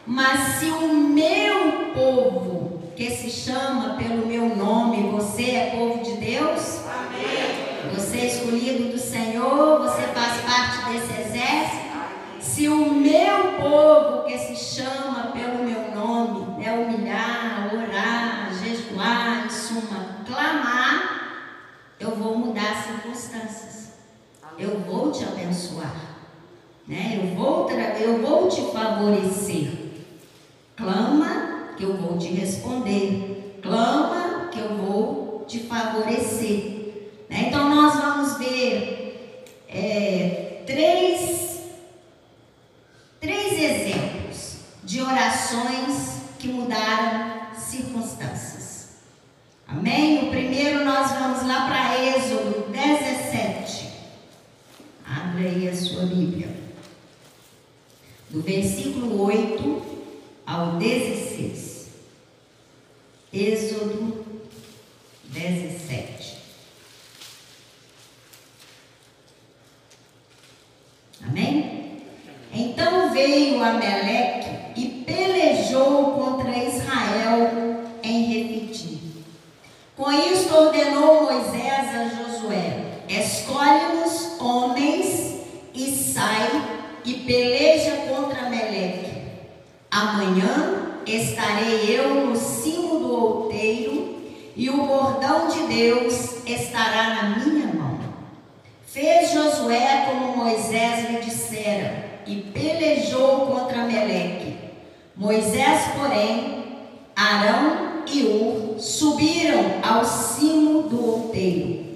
Mas 0.08 0.56
se 0.56 0.66
o 0.72 0.92
meu 0.92 1.92
povo, 1.94 2.82
que 2.96 3.12
se 3.12 3.30
chama 3.30 3.96
pelo 3.96 4.26
meu 4.26 4.56
nome, 4.56 5.12
você 5.12 5.52
é 5.52 5.76
povo 5.78 6.04
de 6.04 6.18
Deus? 6.18 6.80
Amém. 6.88 7.94
Você 7.94 8.18
é 8.18 8.26
escolhido 8.26 8.92
do 8.92 8.98
Senhor, 8.98 9.84
você 9.84 10.02
faz 10.08 10.42
parte 10.42 10.92
desse 10.92 11.22
exército. 11.22 11.79
Se 12.60 12.68
o 12.68 12.94
meu 12.94 13.54
povo, 13.54 14.26
que 14.26 14.38
se 14.38 14.54
chama 14.54 15.32
pelo 15.32 15.64
meu 15.64 15.96
nome, 15.96 16.62
né, 16.62 16.74
humilhar, 16.74 17.74
orar, 17.74 18.54
jejuar, 18.54 19.46
em 19.46 19.50
suma, 19.50 20.18
clamar, 20.28 21.54
eu 22.02 22.14
vou 22.18 22.38
mudar 22.38 22.72
as 22.72 22.86
circunstâncias. 22.86 23.94
Eu 24.58 24.78
vou 24.82 25.10
te 25.10 25.24
abençoar. 25.24 25.96
Né? 26.86 27.22
Eu, 27.24 27.34
vou 27.38 27.70
eu 27.72 28.22
vou 28.22 28.50
te 28.50 28.62
favorecer. 28.74 29.72
Clama, 30.76 31.76
que 31.78 31.84
eu 31.84 31.96
vou 31.96 32.18
te 32.18 32.28
responder. 32.28 33.58
Clama, 33.64 34.50
que 34.52 34.60
eu 34.60 34.76
vou 34.76 35.46
te 35.48 35.60
favorecer. 35.60 37.08
Né? 37.30 37.46
Então, 37.48 37.70
nós 37.74 37.96
vamos 37.96 38.38
ver 38.38 39.56
é, 39.70 40.64
três 40.66 41.49
exemplos 43.64 44.58
de 44.84 45.02
orações 45.02 46.22
que 46.40 46.48
mudaram 46.48 47.54
circunstâncias. 47.56 48.90
Amém? 49.68 50.28
O 50.28 50.32
primeiro 50.32 50.84
nós 50.84 51.12
vamos 51.12 51.46
lá 51.46 51.68
para 51.68 52.04
Êxodo 52.04 52.72
17. 52.72 53.90
Abre 55.06 55.48
aí 55.48 55.68
a 55.68 55.76
sua 55.76 56.06
Bíblia. 56.06 56.50
Do 58.30 58.42
versículo 58.42 59.22
8 59.22 59.82
ao 60.46 60.78
16. 60.78 61.90
Êxodo 63.32 64.26
17. 65.26 66.38
Amém? 71.22 71.79
Veio 73.20 73.64
Ameleque 73.64 74.80
e 74.80 75.04
pelejou 75.06 76.12
contra 76.14 76.58
Israel 76.58 77.84
em 78.02 78.24
Refidim. 78.24 79.24
Com 79.96 80.12
isto 80.12 80.56
ordenou 80.56 81.24
Moisés 81.24 81.96
a 81.96 82.10
Josué: 82.10 83.02
Escolhe-nos 83.10 84.40
homens 84.40 85.42
e 85.74 85.92
sai 85.92 86.50
e 87.04 87.14
peleja 87.14 87.92
contra 88.08 88.46
Ameleque. 88.46 89.10
Amanhã 89.92 91.02
estarei 91.06 91.98
eu 91.98 92.26
no 92.26 92.36
cimo 92.36 93.00
do 93.00 93.12
outeiro 93.12 94.22
e 94.56 94.70
o 94.70 94.86
bordão 94.86 95.48
de 95.48 95.68
Deus 95.68 96.46
estará 96.46 97.16
na 97.16 97.24
minha 97.40 97.68
mão. 97.68 98.00
Fez 98.86 99.32
Josué 99.32 100.06
como 100.08 100.38
Moisés 100.38 101.10
lhe 101.10 101.20
dissera 101.20 102.09
e 102.26 102.36
pelejou 102.38 103.48
contra 103.48 103.84
Meleque. 103.84 104.58
Moisés, 105.16 105.82
porém, 105.98 106.66
Arão 107.16 108.04
e 108.08 108.24
Ur 108.24 108.80
subiram 108.80 109.64
ao 109.84 110.06
cimo 110.06 110.84
do 110.84 111.06
outeiro. 111.06 111.90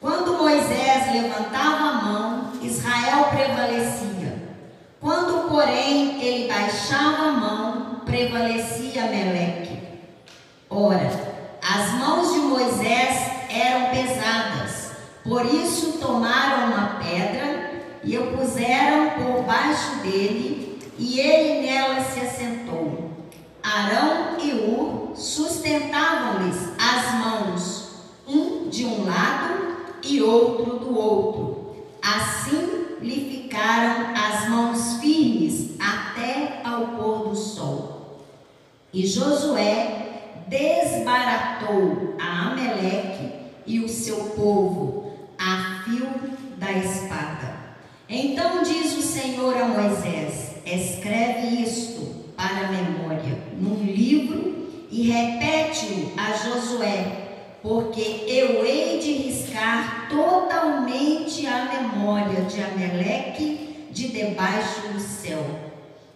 Quando 0.00 0.38
Moisés 0.38 1.12
levantava 1.12 1.84
a 1.84 1.92
mão, 2.02 2.52
Israel 2.62 3.24
prevalecia. 3.30 4.42
Quando, 5.00 5.48
porém, 5.48 6.22
ele 6.22 6.48
baixava 6.48 7.28
a 7.28 7.32
mão, 7.32 8.00
prevalecia 8.06 9.02
Meleque. 9.02 9.78
Ora, 10.70 11.10
as 11.62 11.92
mãos 11.92 12.32
de 12.32 12.38
Moisés 12.38 13.30
eram 13.50 13.90
pesadas, 13.90 14.92
por 15.22 15.44
isso 15.44 15.98
tomaram 15.98 16.72
uma 16.72 16.98
pedra 16.98 17.69
e 18.02 18.16
o 18.18 18.36
puseram 18.36 19.10
por 19.10 19.42
baixo 19.42 19.96
dele, 20.02 20.78
e 20.98 21.20
ele 21.20 21.66
nela 21.66 22.02
se 22.02 22.20
assentou. 22.20 23.10
Arão 23.62 24.38
e 24.38 24.52
Ur 24.52 25.12
sustentavam-lhes 25.14 26.56
as 26.78 27.14
mãos, 27.14 27.90
um 28.26 28.68
de 28.68 28.84
um 28.86 29.04
lado 29.04 29.76
e 30.02 30.22
outro 30.22 30.78
do 30.78 30.98
outro. 30.98 31.76
Assim 32.02 32.96
lhe 33.00 33.42
ficaram 33.42 34.14
as 34.14 34.48
mãos 34.48 35.00
firmes 35.00 35.72
até 35.78 36.60
ao 36.64 36.88
pôr 36.88 37.28
do 37.28 37.36
sol. 37.36 38.24
E 38.92 39.06
Josué 39.06 40.00
desbaratou 40.48 42.16
a 42.20 42.50
Ameleque 42.50 43.32
e 43.66 43.80
o 43.80 43.88
seu 43.88 44.16
povo 44.30 45.12
a 45.38 45.84
fio 45.84 46.08
da 46.56 46.72
espada. 46.72 47.49
Então 48.12 48.64
diz 48.64 48.98
o 48.98 49.02
Senhor 49.02 49.56
a 49.56 49.66
Moisés: 49.66 50.56
Escreve 50.66 51.62
isto 51.62 52.24
para 52.36 52.66
a 52.66 52.72
memória 52.72 53.38
num 53.56 53.84
livro 53.84 54.66
e 54.90 55.12
repete-o 55.12 56.10
a 56.16 56.32
Josué, 56.32 57.06
porque 57.62 58.24
eu 58.26 58.66
hei 58.66 58.98
de 58.98 59.12
riscar 59.12 60.08
totalmente 60.10 61.46
a 61.46 61.66
memória 61.66 62.42
de 62.42 62.60
Ameleque 62.60 63.86
de 63.92 64.08
debaixo 64.08 64.88
do 64.92 64.98
céu. 64.98 65.44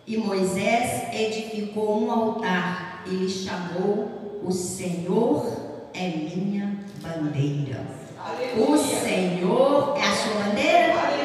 E 0.05 0.17
Moisés 0.17 1.15
edificou 1.15 2.03
um 2.03 2.11
altar 2.11 3.05
e 3.07 3.11
lhe 3.11 3.29
chamou: 3.29 4.41
O 4.43 4.51
Senhor 4.51 5.47
é 5.95 6.09
minha 6.09 6.77
bandeira. 7.01 7.87
Aleluia. 8.19 8.69
O 8.69 8.77
Senhor 8.77 9.95
é 9.97 10.03
a 10.03 10.13
sua 10.13 10.43
bandeira? 10.43 11.01
Aleluia. 11.01 11.24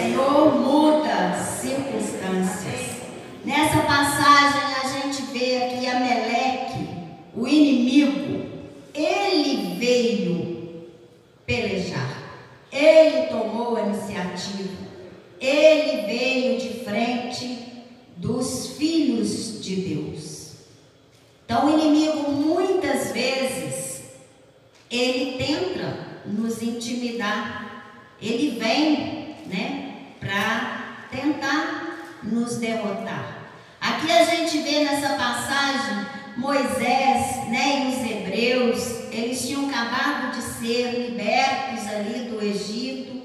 Senhor 0.00 0.54
muda 0.54 1.38
circunstâncias. 1.38 3.02
Nessa 3.44 3.82
passagem 3.82 4.62
a 4.82 4.88
gente 4.88 5.20
vê 5.30 5.56
aqui 5.58 5.86
Ameleque, 5.86 6.88
o 7.36 7.46
inimigo, 7.46 8.46
ele 8.94 9.76
veio 9.78 10.86
pelejar. 11.44 12.16
Ele 12.72 13.26
tomou 13.26 13.76
a 13.76 13.82
iniciativa. 13.82 14.70
Ele 15.38 16.06
veio 16.06 16.58
de 16.58 16.82
frente 16.82 17.58
dos 18.16 18.78
filhos 18.78 19.62
de 19.62 19.76
Deus. 19.76 20.52
Então 21.44 21.66
o 21.66 21.78
inimigo 21.78 22.30
muitas 22.30 23.12
vezes 23.12 24.04
ele 24.90 25.36
tenta 25.36 26.22
nos 26.24 26.62
intimidar. 26.62 27.84
Ele 28.22 28.58
vem, 28.58 29.36
né, 29.46 29.89
tentar 31.50 32.20
nos 32.22 32.56
derrotar. 32.56 33.38
Aqui 33.80 34.10
a 34.10 34.24
gente 34.24 34.58
vê 34.58 34.84
nessa 34.84 35.14
passagem 35.14 36.06
Moisés, 36.36 37.48
né, 37.48 37.84
e 37.84 37.88
os 37.88 38.10
hebreus, 38.10 39.10
eles 39.10 39.46
tinham 39.46 39.68
acabado 39.68 40.36
de 40.36 40.42
ser 40.42 40.92
libertos 40.92 41.86
ali 41.88 42.30
do 42.30 42.42
Egito. 42.42 43.20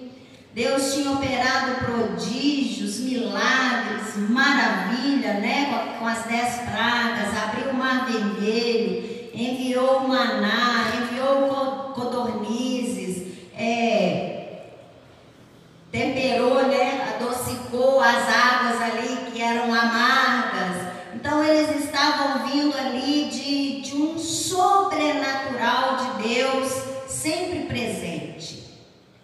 Deus 0.54 0.94
tinha 0.94 1.12
operado 1.12 1.86
prodígios, 1.86 3.00
milagres, 3.00 4.16
maravilha, 4.30 5.34
né? 5.36 5.98
Com, 6.00 6.08
as 6.08 6.24
dez 6.24 6.56
pragas, 6.62 7.38
abriu 7.44 7.72
o 7.72 7.74
mar 7.74 8.06
vermelho, 8.06 9.30
enviou 9.34 9.98
o 9.98 10.08
maná, 10.08 10.94
enviou 11.02 11.92
codornizes, 11.94 13.34
é, 13.58 14.62
temperou, 15.92 16.68
né? 16.68 17.05
Adocicou 17.46 18.00
as 18.00 18.28
águas 18.28 18.82
ali 18.82 19.32
que 19.32 19.40
eram 19.40 19.72
amargas. 19.72 20.96
Então 21.14 21.44
eles 21.44 21.86
estavam 21.86 22.48
vindo 22.48 22.76
ali 22.76 23.30
de, 23.30 23.82
de 23.82 23.96
um 23.96 24.18
sobrenatural 24.18 25.96
de 25.98 26.28
Deus 26.28 26.74
sempre 27.08 27.66
presente. 27.66 28.64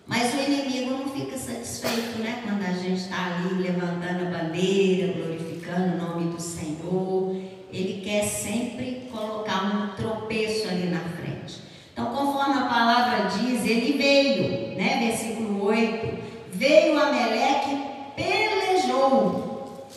Mas 0.05 0.35
o 0.35 0.37
inimigo 0.37 0.91
não 0.91 1.09
fica 1.09 1.35
satisfeito, 1.35 2.19
né? 2.19 2.43
Quando 2.43 2.63
a 2.63 2.73
gente 2.73 3.01
está 3.01 3.25
ali 3.25 3.63
levantando 3.63 4.27
a 4.27 4.37
bandeira, 4.37 5.13
glorificando 5.13 5.95
o 5.95 5.97
nome 5.97 6.31
do 6.31 6.39
Senhor. 6.39 7.35
Ele 7.73 8.01
quer 8.03 8.25
sempre 8.25 9.09
colocar 9.11 9.63
um 9.63 9.95
tropeço 9.95 10.67
ali 10.67 10.89
na 10.89 10.99
frente. 10.99 11.61
Então, 11.91 12.05
conforme 12.13 12.61
a 12.61 12.65
palavra 12.65 13.29
diz, 13.29 13.65
ele 13.65 13.97
veio, 13.97 14.77
né? 14.77 15.07
Versículo 15.07 15.65
8. 15.65 16.21
Veio 16.53 17.01
Ameleque, 17.01 17.91
pelejou. 18.15 19.87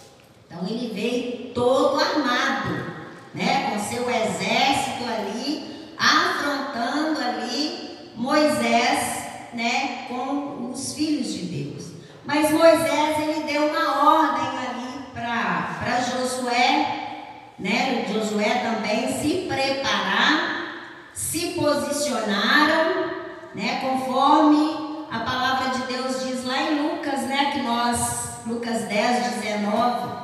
Então, 0.47 0.67
ele 0.69 0.93
veio 0.95 1.44
todo 1.55 2.01
armado, 2.01 2.93
né? 3.33 3.71
Com 3.71 3.79
seu 3.79 4.09
exército 4.11 5.05
ali, 5.05 5.95
afrontando 5.97 7.21
ali 7.21 8.13
Moisés 8.17 9.25
né, 9.55 10.07
com 10.09 10.71
os 10.71 10.95
filhos 10.95 11.33
de 11.33 11.47
Deus. 11.47 11.93
Mas 12.25 12.51
Moisés 12.51 13.19
ele 13.21 13.45
deu 13.45 13.67
uma 13.69 14.21
ordem 14.21 14.49
ali 14.59 15.05
para 15.13 16.01
Josué, 16.01 17.53
né? 17.59 18.07
Josué 18.13 18.61
também 18.63 19.21
se 19.21 19.47
preparar, 19.47 21.11
se 21.13 21.51
posicionaram, 21.51 23.11
né? 23.55 23.81
Conforme 23.81 25.07
a 25.11 25.21
palavra 25.21 25.71
de 25.71 25.93
Deus 25.93 26.25
diz 26.25 26.45
lá 26.45 26.63
em 26.63 26.83
Lucas, 26.83 27.21
né? 27.23 27.53
Que 27.53 27.61
nós, 27.61 28.41
Lucas 28.47 28.83
10, 28.89 29.35
19, 29.41 30.24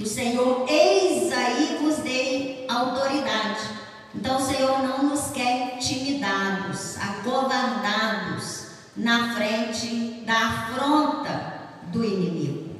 o 0.00 0.06
Senhor, 0.06 0.66
eis 0.68 1.32
aí 1.32 1.78
vos 1.80 1.96
dei 1.98 2.66
autoridade 2.68 3.84
então 4.14 4.36
o 4.36 4.40
Senhor 4.40 4.78
não 4.82 5.02
nos 5.02 5.32
quer 5.32 5.74
intimidados, 5.74 6.96
acovardados 6.96 8.66
na 8.96 9.34
frente 9.34 10.22
da 10.24 10.34
afronta 10.34 11.54
do 11.88 12.04
inimigo. 12.04 12.70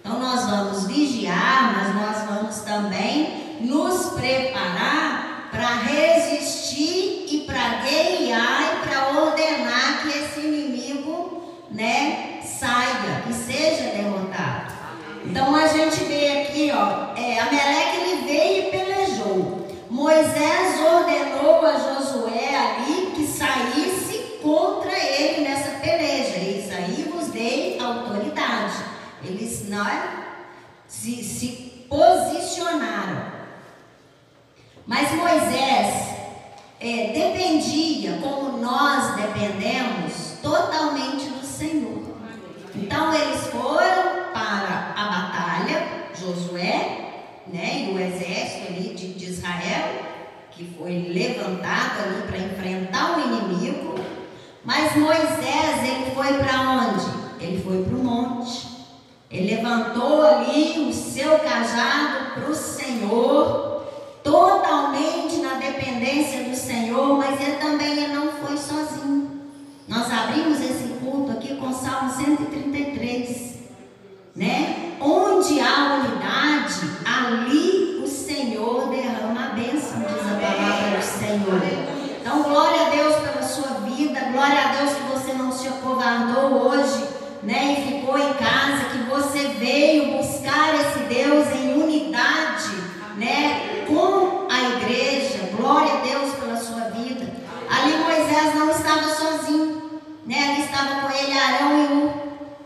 Então 0.00 0.18
nós 0.18 0.46
vamos 0.46 0.86
vigiar, 0.86 1.74
mas 1.76 1.94
nós 1.94 2.28
vamos 2.28 2.56
também 2.60 3.58
nos 3.60 4.14
preparar 4.14 5.48
para 5.50 5.68
resistir 5.82 7.26
e 7.28 7.44
para 7.46 7.82
guerrear 7.82 8.62
e 8.62 8.88
para 8.88 9.20
ordenar 9.20 10.02
que 10.02 10.08
esse 10.08 10.40
inimigo, 10.40 11.66
né, 11.70 12.40
saia. 12.42 12.97
Então 15.30 15.54
a 15.54 15.66
gente 15.66 16.04
vê 16.04 16.40
aqui, 16.40 16.72
ó, 16.72 17.14
é, 17.14 17.38
Ameleque 17.38 17.96
ele 17.98 18.22
veio 18.26 18.66
e 18.66 18.70
pelejou. 18.70 19.68
Moisés 19.90 20.80
ordenou 20.80 21.66
a 21.66 21.72
Josué 21.78 22.56
ali 22.56 23.12
que 23.14 23.26
saísse 23.26 24.38
contra 24.42 24.90
ele 24.98 25.46
nessa 25.46 25.72
peleja. 25.80 26.38
Eis 26.38 26.72
aí 26.72 27.10
vos 27.12 27.28
dei 27.28 27.78
autoridade. 27.78 28.76
Eles 29.22 29.68
não 29.68 29.86
é, 29.86 30.02
se, 30.86 31.22
se 31.22 31.86
posicionaram. 31.90 33.30
Mas 34.86 35.12
Moisés 35.12 36.08
é, 36.80 37.12
dependia, 37.12 38.18
como 38.22 38.56
nós 38.56 39.14
dependemos, 39.14 40.38
totalmente 40.42 41.28
do 41.28 41.44
Senhor. 41.44 42.16
Então 42.74 43.12
eles 43.12 43.46
foram 43.48 44.32
para 44.32 44.94
a 44.96 45.04
batalha 45.04 45.28
que 50.58 50.64
foi 50.76 51.08
levantado 51.08 52.02
ali 52.02 52.22
para 52.26 52.38
enfrentar 52.38 53.16
o 53.16 53.20
inimigo, 53.20 53.94
mas 54.64 54.96
Moisés, 54.96 55.84
ele 55.84 56.10
foi 56.12 56.32
para 56.34 56.60
onde? 56.72 57.06
Ele 57.40 57.62
foi 57.62 57.84
para 57.84 57.94
o 57.96 58.02
monte. 58.02 58.66
Ele 59.30 59.54
levantou 59.54 60.22
ali 60.22 60.88
o 60.88 60.92
seu 60.92 61.38
cajado 61.38 62.32
para 62.34 62.50
o 62.50 62.54
Senhor, 62.54 63.84
totalmente 64.24 65.36
na 65.36 65.54
dependência 65.54 66.42
do 66.42 66.56
Senhor, 66.56 67.16
mas 67.16 67.40
ele 67.40 67.58
também 67.58 67.92
ele 67.92 68.12
não 68.12 68.32
foi 68.32 68.56
sozinho. 68.56 69.40
Nós 69.86 70.12
abrimos 70.12 70.60
esse 70.60 70.88
culto 71.00 71.30
aqui 71.30 71.54
com 71.54 71.72
Salmo 71.72 72.10
133, 72.10 73.58
né? 74.34 74.96
Onde 75.00 75.60
há 75.60 76.00
unidade, 76.00 76.80
ali 77.04 78.00
o 78.02 78.08
Senhor 78.08 78.88
derrama 78.88 79.07
diz 80.08 80.26
a 80.26 80.36
palavra 80.36 80.96
do 80.96 81.02
Senhor. 81.02 81.62
Então, 82.20 82.42
glória 82.42 82.86
a 82.86 82.90
Deus 82.90 83.16
pela 83.16 83.42
sua 83.42 83.80
vida, 83.80 84.20
glória 84.32 84.64
a 84.64 84.72
Deus 84.76 84.92
que 84.94 85.02
você 85.12 85.32
não 85.34 85.52
se 85.52 85.68
acovardou 85.68 86.68
hoje, 86.68 87.04
né? 87.42 87.76
E 87.78 88.00
ficou 88.00 88.18
em 88.18 88.32
casa, 88.34 88.90
que 88.90 88.98
você 89.08 89.48
veio 89.58 90.16
buscar 90.18 90.74
esse 90.74 90.98
Deus 91.00 91.46
em 91.54 91.82
unidade, 91.82 92.70
né? 93.16 93.84
Com 93.86 94.46
a 94.50 94.76
igreja. 94.76 95.38
Glória 95.56 95.94
a 95.94 95.96
Deus 95.96 96.34
pela 96.36 96.56
sua 96.56 96.90
vida. 96.90 97.26
Ali 97.68 97.96
Moisés 97.98 98.54
não 98.54 98.70
estava 98.70 99.08
sozinho, 99.08 100.00
né? 100.26 100.52
Ali 100.52 100.64
estava 100.64 101.00
com 101.02 101.10
ele 101.10 101.38
Arão 101.38 101.78
e 101.78 101.84
U, 101.94 102.12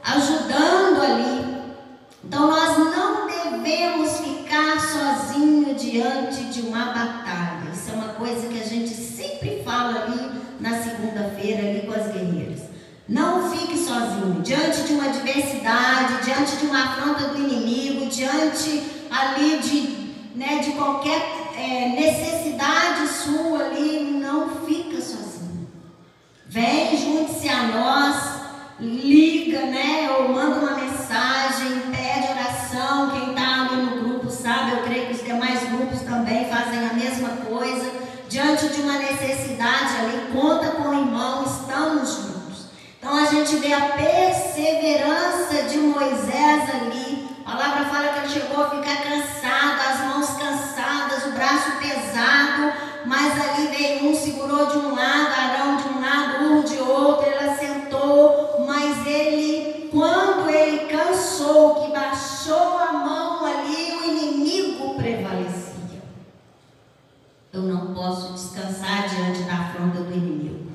ajudando 0.05 1.03
ali. 1.03 1.63
Então 2.25 2.47
nós 2.47 2.79
não 2.79 3.27
devemos 3.27 4.21
ficar 4.21 4.81
sozinhos 4.81 5.82
diante 5.93 6.45
de 6.45 6.63
uma 6.63 6.87
batalha. 6.87 7.71
Isso 7.71 7.91
é 7.91 7.93
uma 7.93 8.15
coisa 8.15 8.49
que 8.49 8.59
a 8.59 8.65
gente 8.65 8.89
sempre 8.89 9.63
fala 9.63 10.05
ali 10.05 10.41
na 10.59 10.83
segunda-feira 10.83 11.69
ali 11.69 11.83
com 11.83 11.93
as 11.93 12.11
guerreiras. 12.11 12.63
Não 13.07 13.51
fique 13.51 13.77
sozinho 13.77 14.41
diante 14.43 14.85
de 14.85 14.95
uma 14.95 15.05
adversidade, 15.05 16.25
diante 16.25 16.57
de 16.57 16.65
uma 16.65 16.83
afronta 16.83 17.29
do 17.29 17.39
inimigo, 17.39 18.07
diante 18.07 18.83
ali 19.11 19.59
de, 19.59 20.39
né, 20.39 20.61
de 20.61 20.71
qualquer 20.73 21.21
é, 21.59 21.89
necessidade 21.91 23.09
sua 23.09 23.67
ali, 23.67 24.19
não 24.19 24.49
fica 24.65 24.99
sozinho. 24.99 25.69
Vem, 26.49 26.97
junte-se 26.97 27.51
a 27.51 27.65
nós, 27.65 28.43
liga, 28.81 29.67
né, 29.67 30.11
ou 30.19 30.33
manda 30.33 30.61
uma 30.61 30.77
mensagem, 30.77 31.83
pede 31.91 32.31
oração. 32.31 33.11
Quem 33.11 33.31
está 33.31 33.67
ali 33.67 33.83
no 33.83 34.03
grupo 34.03 34.31
sabe, 34.31 34.73
eu 34.73 34.83
creio 34.83 35.07
que 35.07 35.13
os 35.13 35.25
demais 35.25 35.61
grupos 35.71 36.01
também 36.03 36.47
fazem 36.47 36.79
a 36.79 36.93
mesma 36.95 37.29
coisa. 37.49 37.91
Diante 38.29 38.62
de 38.73 38.81
uma 38.81 38.95
necessidade 38.95 39.97
ali, 39.99 40.33
conta 40.33 40.71
com 40.71 40.89
o 40.89 40.95
irmão, 40.95 41.45
estamos 41.45 42.15
juntos. 42.15 42.67
Então 42.99 43.15
a 43.15 43.27
gente 43.27 43.57
vê 43.57 43.73
a 43.73 43.91
perseverança 43.91 45.65
de 45.69 45.77
Moisés 45.77 46.71
ali. 46.71 47.29
A 47.45 47.53
palavra 47.53 47.85
fala 47.85 48.09
que 48.09 48.19
ele 48.21 48.29
chegou 48.29 48.65
a 48.65 48.71
ficar 48.71 49.03
cansado, 49.03 49.81
as 49.91 50.01
mãos 50.07 50.29
cansadas, 50.39 51.27
o 51.27 51.33
braço 51.33 51.73
pesado, 51.73 52.73
mas 53.05 53.33
ali 53.41 53.67
veio 53.69 54.11
um, 54.11 54.17
segurou 54.17 54.67
de 54.67 54.79
um 54.79 54.95
lado, 54.95 55.35
Arão 55.35 55.77
de 55.77 55.89
um 55.89 56.01
lado, 56.01 56.45
Ur 56.45 56.65
de 56.65 56.79
outro, 56.79 57.27
ele 57.27 57.51
assentou, 57.51 58.65
mas 58.67 59.07
ele, 59.07 59.91
quando 59.93 60.49
ele 60.49 60.87
cansou, 60.87 61.75
que 61.75 61.93
baixou 61.93 62.79
a 62.79 62.93
mão 62.93 63.45
ali, 63.45 63.99
o 63.99 64.05
inimigo 64.05 64.95
prevalecia. 64.95 65.73
Eu 67.53 67.65
não 67.65 67.93
posso 67.93 68.33
descansar 68.33 69.11
diante 69.11 69.43
da 69.43 69.53
afronta 69.53 70.01
do 70.01 70.15
inimigo. 70.15 70.73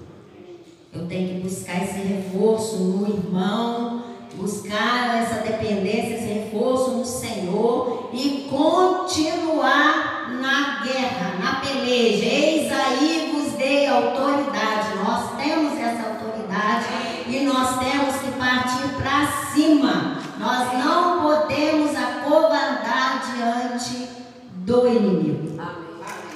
Eu 0.94 1.08
tenho 1.08 1.42
que 1.42 1.48
buscar 1.48 1.84
esse 1.84 2.00
reforço 2.02 2.76
no 2.76 3.08
irmão, 3.08 4.04
buscar 4.36 5.18
essa 5.18 5.42
dependência, 5.42 6.18
esse 6.18 6.28
reforço 6.28 6.92
no 6.92 7.04
Senhor 7.04 8.12
e 8.14 8.48
continuar 8.48 10.30
na 10.40 10.84
guerra, 10.84 11.40
na 11.44 11.56
peleja. 11.62 12.26
Eis 12.26 12.72
aí 12.72 13.32
vos 13.34 13.54
dei 13.54 13.88
autoridade. 13.88 14.98
Nós 15.04 15.36
temos 15.36 15.80
essa 15.80 16.10
autoridade 16.10 16.86
e 17.28 17.40
nós 17.40 17.80
temos 17.80 18.18
que 18.18 18.32
partir 18.38 18.88
para 19.02 19.26
cima. 19.52 20.20
Nós 20.38 20.74
não 20.86 21.24
podemos 21.24 21.96
acovardar 21.96 23.24
diante 23.34 24.10
do 24.58 24.88
inimigo. 24.88 25.48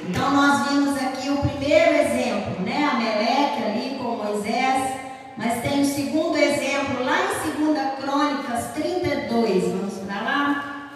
Então 0.10 0.32
nós 0.32 0.68
vimos 0.68 0.96
aqui 0.98 1.30
o 1.30 1.38
primeiro 1.38 1.96
exemplo, 1.96 2.66
né? 2.66 2.90
Ameleque 2.92 3.64
ali 3.64 3.98
com 3.98 4.18
Moisés, 4.18 4.96
mas 5.38 5.62
tem 5.62 5.82
o 5.82 5.86
segundo 5.86 6.38
2 7.44 8.00
Crônicas 8.00 8.74
32. 8.74 9.64
Vamos 9.64 9.94
para 10.06 10.22
lá? 10.22 10.92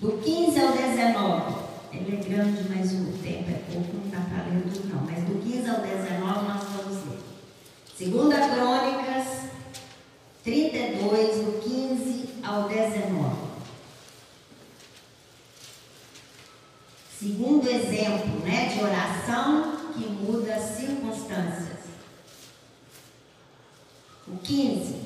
Do 0.00 0.12
15 0.18 0.60
ao 0.60 0.72
19. 0.72 1.54
Ele 1.92 2.16
é 2.16 2.24
grande, 2.28 2.68
mas 2.68 2.92
o 2.92 3.12
tempo 3.22 3.50
é 3.50 3.72
pouco, 3.72 3.96
não 3.96 4.10
ler 4.10 4.62
tudo 4.62 4.92
não. 4.92 5.02
Mas 5.02 5.22
do 5.24 5.40
15 5.40 5.70
ao 5.70 5.80
19 5.80 6.48
nós 6.48 6.64
vamos 6.64 7.08
ler. 7.08 7.20
Segunda 7.96 8.48
Crônicas 8.48 9.44
32, 10.42 11.36
do 11.36 11.60
15 11.60 12.28
ao 12.42 12.68
19. 12.68 13.23
Segundo 17.64 17.70
exemplo 17.70 18.40
né, 18.44 18.66
de 18.66 18.84
oração 18.84 19.72
que 19.94 20.04
muda 20.06 20.54
as 20.54 20.76
circunstâncias. 20.76 21.78
O 24.28 24.36
15. 24.36 24.96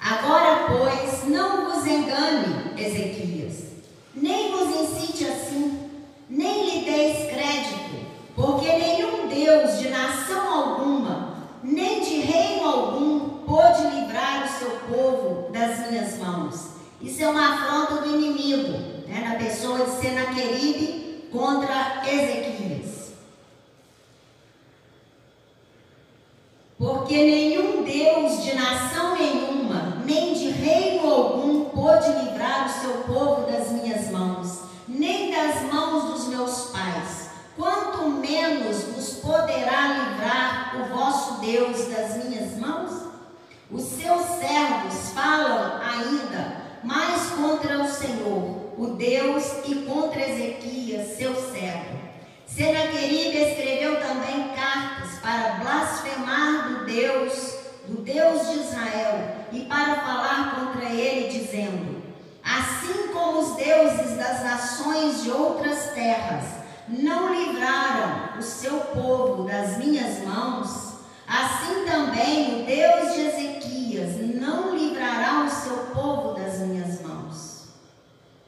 Agora, 0.00 0.66
pois, 0.66 1.28
não 1.28 1.70
vos 1.70 1.86
engane, 1.86 2.72
Ezequias, 2.76 3.66
nem 4.12 4.50
vos 4.50 4.74
incite 4.74 5.24
assim, 5.24 5.88
nem 6.28 6.64
lhe 6.64 6.84
deis 6.84 7.30
crédito, 7.30 8.06
porque 8.34 8.72
nenhum 8.72 9.28
Deus 9.28 9.78
de 9.78 9.88
nação 9.88 10.52
alguma, 10.52 11.46
nem 11.62 12.00
de 12.00 12.20
reino 12.22 12.66
algum, 12.66 13.20
pôde 13.46 13.82
livrar 13.94 14.44
o 14.44 14.58
seu 14.58 14.70
povo 14.88 15.52
das 15.52 15.88
minhas 15.88 16.18
mãos. 16.18 16.70
Isso 17.00 17.22
é 17.22 17.28
uma 17.28 17.54
afronta 17.54 18.02
do 18.02 18.16
inimigo, 18.16 18.72
né, 19.06 19.28
na 19.28 19.36
pessoa 19.36 19.86
de 19.86 20.00
Senaqueribe 20.00 21.03
contra 21.34 22.04
Ezequias. 22.06 23.12
Porque 26.78 27.16
nenhum 27.16 27.82
Deus 27.82 28.44
de 28.44 28.54
nação 28.54 29.16
nenhuma, 29.16 30.02
nem 30.06 30.32
de 30.32 30.50
reino 30.50 31.10
algum, 31.10 31.64
pôde 31.70 32.08
livrar 32.08 32.66
o 32.66 32.80
seu 32.80 32.92
povo 33.02 33.50
das 33.50 33.70
minhas 33.72 34.10
mãos, 34.12 34.60
nem 34.86 35.32
das 35.32 35.62
mãos 35.72 36.04
dos 36.12 36.28
meus 36.28 36.70
pais. 36.70 37.30
Quanto 37.56 38.08
menos 38.10 38.84
vos 38.84 39.14
poderá 39.14 39.88
livrar 39.88 40.76
o 40.80 40.96
vosso 40.96 41.40
Deus 41.40 41.88
das 41.88 42.24
minhas 42.24 42.56
mãos? 42.58 42.92
Os 43.70 43.82
seus 43.82 44.22
servos 44.38 45.10
falam 45.14 45.80
ainda 45.82 46.62
mais 46.84 47.30
contra 47.30 47.82
o 47.82 47.88
Senhor, 47.88 48.63
o 48.78 48.88
Deus, 48.88 49.44
e 49.66 49.74
contra 49.86 50.28
Ezequias, 50.28 51.16
seu 51.16 51.34
servo. 51.34 52.04
Senaqueribe 52.46 53.36
escreveu 53.36 54.00
também 54.00 54.48
cartas 54.54 55.18
para 55.20 55.54
blasfemar 55.54 56.68
do 56.68 56.84
Deus, 56.84 57.56
do 57.88 58.02
Deus 58.02 58.48
de 58.48 58.60
Israel, 58.60 59.46
e 59.52 59.60
para 59.62 59.96
falar 59.96 60.54
contra 60.54 60.88
ele, 60.88 61.28
dizendo: 61.28 62.02
Assim 62.44 63.08
como 63.12 63.40
os 63.40 63.56
deuses 63.56 64.16
das 64.16 64.44
nações 64.44 65.22
de 65.22 65.30
outras 65.30 65.90
terras 65.94 66.44
não 66.88 67.34
livraram 67.34 68.38
o 68.38 68.42
seu 68.42 68.78
povo 68.80 69.44
das 69.44 69.78
minhas 69.78 70.22
mãos, 70.24 70.94
assim 71.26 71.84
também 71.86 72.60
o 72.60 72.66
Deus 72.66 73.14
de 73.14 73.20
Ezequias 73.20 74.34
não 74.34 74.76
livrará 74.76 75.44
o 75.44 75.50
seu 75.50 75.76
povo. 75.94 76.33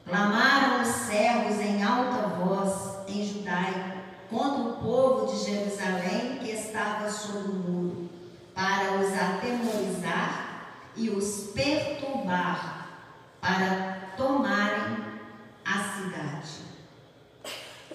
Clamaram 0.07 0.83
os 0.83 0.87
servos 0.87 1.59
em 1.59 1.83
alta 1.83 2.29
voz 2.29 3.09
em 3.09 3.25
Judá 3.25 3.97
contra 4.29 4.61
o 4.61 4.77
povo 4.77 5.33
de 5.33 5.43
Jerusalém 5.43 6.37
que 6.39 6.49
estava 6.49 7.09
sob 7.09 7.49
o 7.49 7.53
muro, 7.55 8.09
para 8.55 8.93
os 8.93 9.13
atemorizar 9.13 10.69
e 10.95 11.09
os 11.09 11.51
perturbar, 11.53 12.87
para 13.41 14.13
tomarem 14.15 14.97
a 15.65 15.83
cidade. 15.83 16.67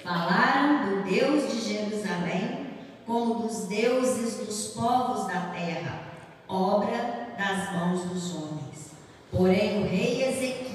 Falaram 0.05 0.85
do 0.85 1.03
Deus 1.05 1.51
de 1.51 1.61
Jerusalém 1.63 2.77
como 3.07 3.37
dos 3.37 3.65
deuses 3.69 4.47
dos 4.47 4.69
povos 4.75 5.29
da 5.29 5.51
terra, 5.53 6.01
obra 6.47 7.33
das 7.39 7.73
mãos 7.73 8.05
dos 8.05 8.35
homens. 8.35 8.93
Porém, 9.31 9.83
o 9.83 9.89
rei 9.89 10.23
Ezequias 10.29 10.72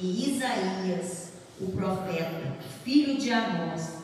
e 0.00 0.36
Isaías, 0.36 1.32
o 1.60 1.66
profeta, 1.72 2.56
filho 2.84 3.18
de 3.18 3.32
Amós, 3.32 3.94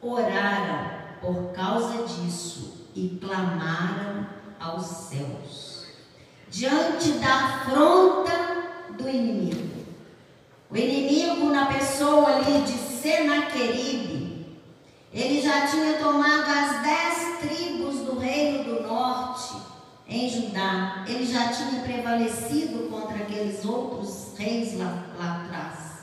oraram 0.00 0.90
por 1.20 1.52
causa 1.52 2.04
disso 2.04 2.88
e 2.94 3.18
clamaram 3.20 4.26
aos 4.60 4.86
céus, 4.86 5.86
diante 6.48 7.12
da 7.12 7.34
afronta 7.34 8.32
do 8.96 9.08
inimigo. 9.08 9.80
O 10.70 10.76
inimigo, 10.76 11.46
na 11.46 11.66
pessoa 11.66 12.36
ali 12.36 12.62
de 12.62 12.78
Senaqueribe, 12.78 14.56
ele 15.12 15.42
já 15.42 15.66
tinha 15.66 15.94
tomado 15.94 16.48
as 16.48 16.82
dez 16.82 17.40
tribos 17.40 17.96
do 18.00 18.18
reino 18.18 18.62
do 18.62 18.82
norte 18.86 19.56
em 20.06 20.28
Judá. 20.28 21.04
Ele 21.08 21.26
já 21.26 21.48
tinha 21.48 21.82
prevalecido 21.82 22.88
contra 22.88 23.16
aqueles 23.16 23.64
outros 23.64 24.29
reis 24.40 24.78
lá, 24.78 25.04
lá 25.18 25.42
atrás. 25.44 26.00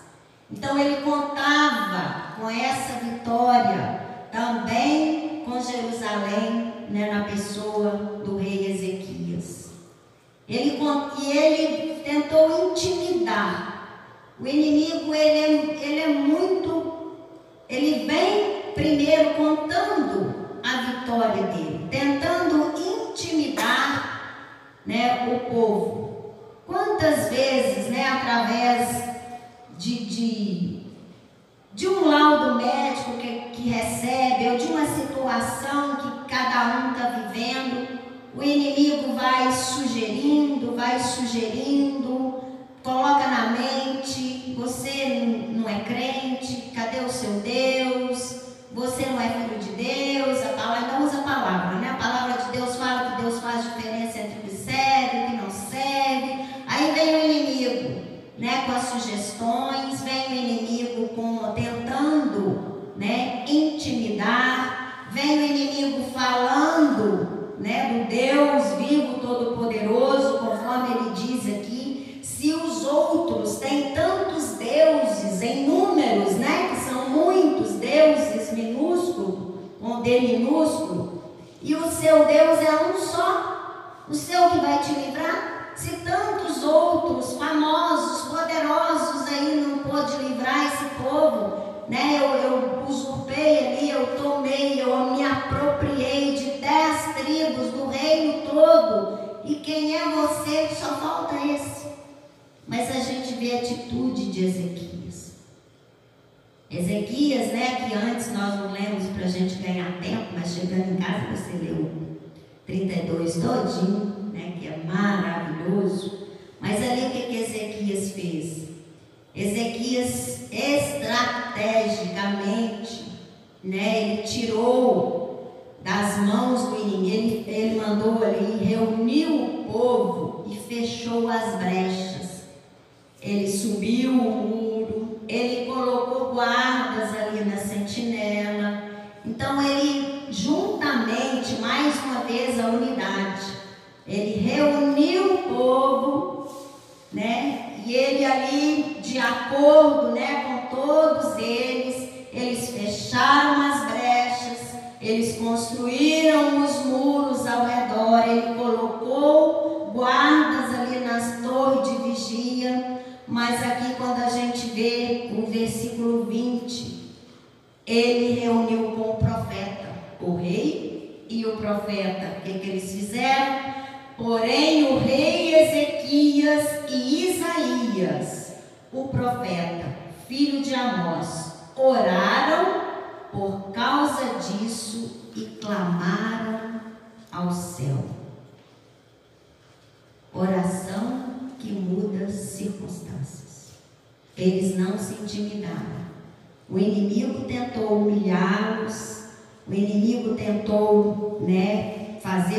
Então 0.51 0.77
ele 0.77 0.97
contava 1.01 2.35
com 2.39 2.49
essa 2.49 2.99
vitória 3.03 3.99
também 4.31 5.43
com 5.43 5.59
Jerusalém, 5.59 6.73
né, 6.89 7.11
na 7.11 7.25
pessoa 7.25 8.21
do 8.23 8.38
rei 8.38 8.71
Ezequias. 8.71 9.71
Ele, 10.47 10.79
e 11.21 11.38
ele 11.38 12.03
tentou 12.03 12.71
intimidar. 12.71 13.73
O 14.39 14.47
inimigo, 14.47 15.13
ele 15.13 15.39
é, 15.39 15.83
ele 15.83 15.99
é 15.99 16.07
muito. 16.07 17.15
Ele 17.67 18.05
vem 18.05 18.73
primeiro 18.73 19.33
contando 19.33 20.33
a 20.63 20.81
vitória 20.91 21.43
dele, 21.47 21.88
tentando 21.89 22.73
intimidar 22.77 24.21
né, 24.85 25.27
o 25.33 25.51
povo. 25.51 26.07
Quantas 26.68 27.30
vezes, 27.30 27.88
né, 27.89 28.05
através 28.09 29.03
de, 29.78 30.05
de, 30.05 30.80
de 31.74 31.88
um 31.88 32.09
laudo 32.09 32.55
médico 32.55 33.13
que, 33.13 33.39
que 33.53 33.70
recebe, 33.70 34.49
ou 34.49 34.57
de 34.57 34.65
uma 34.65 34.86
situação 34.86 35.95
que 35.95 36.30
cada 36.30 36.88
um 36.88 36.91
está 36.91 37.07
vivendo, 37.09 37.99
o 38.36 38.43
inimigo 38.43 39.13
vai 39.13 39.51
sugerindo, 39.51 40.76
vai 40.76 40.99
sugerindo, 40.99 42.43
coloca 42.84 43.28
na 43.28 43.51
mente, 43.51 44.53
você 44.57 45.47
não 45.49 45.70
é 45.70 45.80
crente, 45.80 46.72
cadê 46.76 46.99
o 46.99 47.09
seu 47.09 47.32
Deus? 47.39 48.47
Você 48.74 49.05
não 49.05 49.20
é 49.20 49.30
filho 49.30 49.59
de 49.59 49.70
Deus, 49.72 50.45
a 50.45 50.49
palavra 50.49 50.80
ainda 50.82 51.05
usa 51.05 51.20
a 51.20 51.24
palavra, 51.24 51.80
né? 51.80 51.89
A 51.89 51.93
palavra 51.95 52.43
de 52.43 52.51
Deus 52.51 52.76
fala 52.76 53.11
que 53.11 53.22
Deus 53.22 53.39
faz 53.39 53.63
diferença 53.63 54.20
entre 54.20 54.39
o 54.39 54.41
que 54.41 54.55
serve 54.55 55.18
e 55.18 55.24
o 55.24 55.30
que 55.30 55.38
não 55.38 55.49
serve. 55.49 56.47
Aí 56.68 56.91
vem 56.93 57.15
o 57.15 57.26
inimigo, 57.26 58.01
com 58.66 58.72
as 58.72 58.84
sugestões, 58.84 60.01
vem 60.01 60.28
o 60.28 60.34
inimigo 60.34 61.10
com, 61.10 61.51
tentando 61.53 62.91
né, 62.95 63.36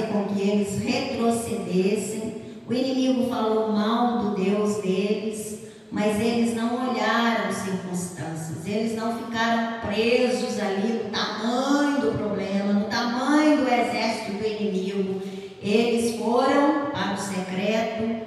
com 0.03 0.25
que 0.25 0.41
eles 0.41 0.79
retrocedessem. 0.79 2.35
O 2.69 2.73
inimigo 2.73 3.29
falou 3.29 3.73
mal 3.73 4.19
do 4.19 4.43
Deus 4.43 4.77
deles, 4.77 5.61
mas 5.91 6.21
eles 6.21 6.55
não 6.55 6.91
olharam 6.91 7.53
circunstâncias, 7.53 8.67
eles 8.67 8.95
não 8.95 9.19
ficaram 9.19 9.81
presos 9.81 10.59
ali 10.61 10.93
no 10.93 11.11
tamanho 11.11 12.01
do 12.01 12.19
problema, 12.19 12.73
no 12.75 12.85
tamanho 12.87 13.59
do 13.59 13.69
exército 13.69 14.33
do 14.33 14.47
inimigo. 14.47 15.21
Eles 15.63 16.17
foram 16.17 16.91
para 16.93 17.15
o 17.15 17.19
secreto 17.19 18.27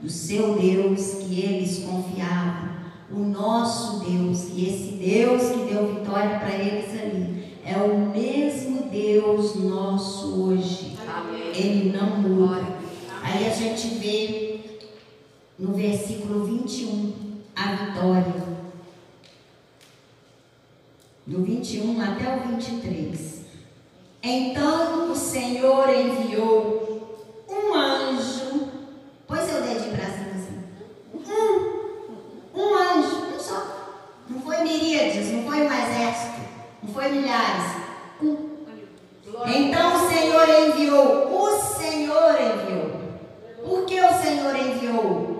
do 0.00 0.08
seu 0.08 0.54
Deus 0.54 1.14
que 1.22 1.40
eles 1.40 1.84
confiavam, 1.84 2.70
o 3.12 3.18
nosso 3.18 4.04
Deus, 4.04 4.48
e 4.54 4.68
esse 4.68 4.92
Deus 4.92 5.42
que 5.50 5.72
deu 5.72 5.94
vitória 5.94 6.38
para 6.38 6.54
eles 6.54 6.90
ali 6.90 7.40
é 7.64 7.76
o 7.76 7.98
mesmo 7.98 8.88
Deus 8.90 9.54
nosso 9.56 10.42
hoje. 10.42 10.89
Ele 11.54 11.96
não 11.96 12.20
muda. 12.20 12.66
Aí 13.22 13.46
a 13.46 13.50
gente 13.50 13.88
vê 13.98 14.50
no 15.60 15.74
versículo 15.74 16.44
21 16.44 17.12
a 17.54 17.74
vitória. 17.74 18.50
Do 21.26 21.44
21 21.44 22.00
até 22.00 22.34
o 22.34 22.56
23. 22.56 23.40
Então 24.22 25.12
o 25.12 25.14
Senhor 25.14 25.88
enviou 25.90 27.26
um 27.48 27.74
anjo. 27.74 28.68
Pôs 29.26 29.40
seu 29.40 29.62
dedinho 29.62 29.94
para 29.94 30.06
cima 30.06 30.30
assim. 30.34 30.64
Um, 31.14 32.58
um 32.58 32.74
anjo, 32.74 33.36
um 33.36 33.38
só. 33.38 33.62
Não 34.28 34.40
foi 34.40 34.62
miríades, 34.62 35.30
não 35.30 35.42
foi 35.44 35.60
um 35.60 35.72
exército, 35.72 36.40
não 36.82 36.94
foi 36.94 37.08
milhares. 37.10 37.76
Um 38.22 38.50
então 39.46 39.96
o 39.96 40.08
Senhor 40.08 40.48
enviou, 40.48 41.28
o 41.32 41.60
Senhor 41.78 42.34
enviou. 42.40 43.00
Por 43.64 43.86
que 43.86 44.00
o 44.00 44.20
Senhor 44.20 44.56
enviou? 44.56 45.30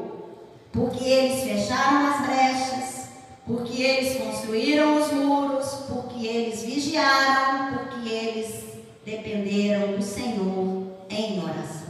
porque 3.81 3.83
eles 3.83 4.23
construíram 4.23 5.01
os 5.01 5.11
muros, 5.13 5.67
porque 5.89 6.27
eles 6.27 6.63
vigiaram, 6.63 7.79
porque 7.79 8.09
eles 8.09 8.65
dependeram 9.05 9.97
do 9.97 10.03
Senhor 10.03 10.87
em 11.09 11.43
oração. 11.43 11.89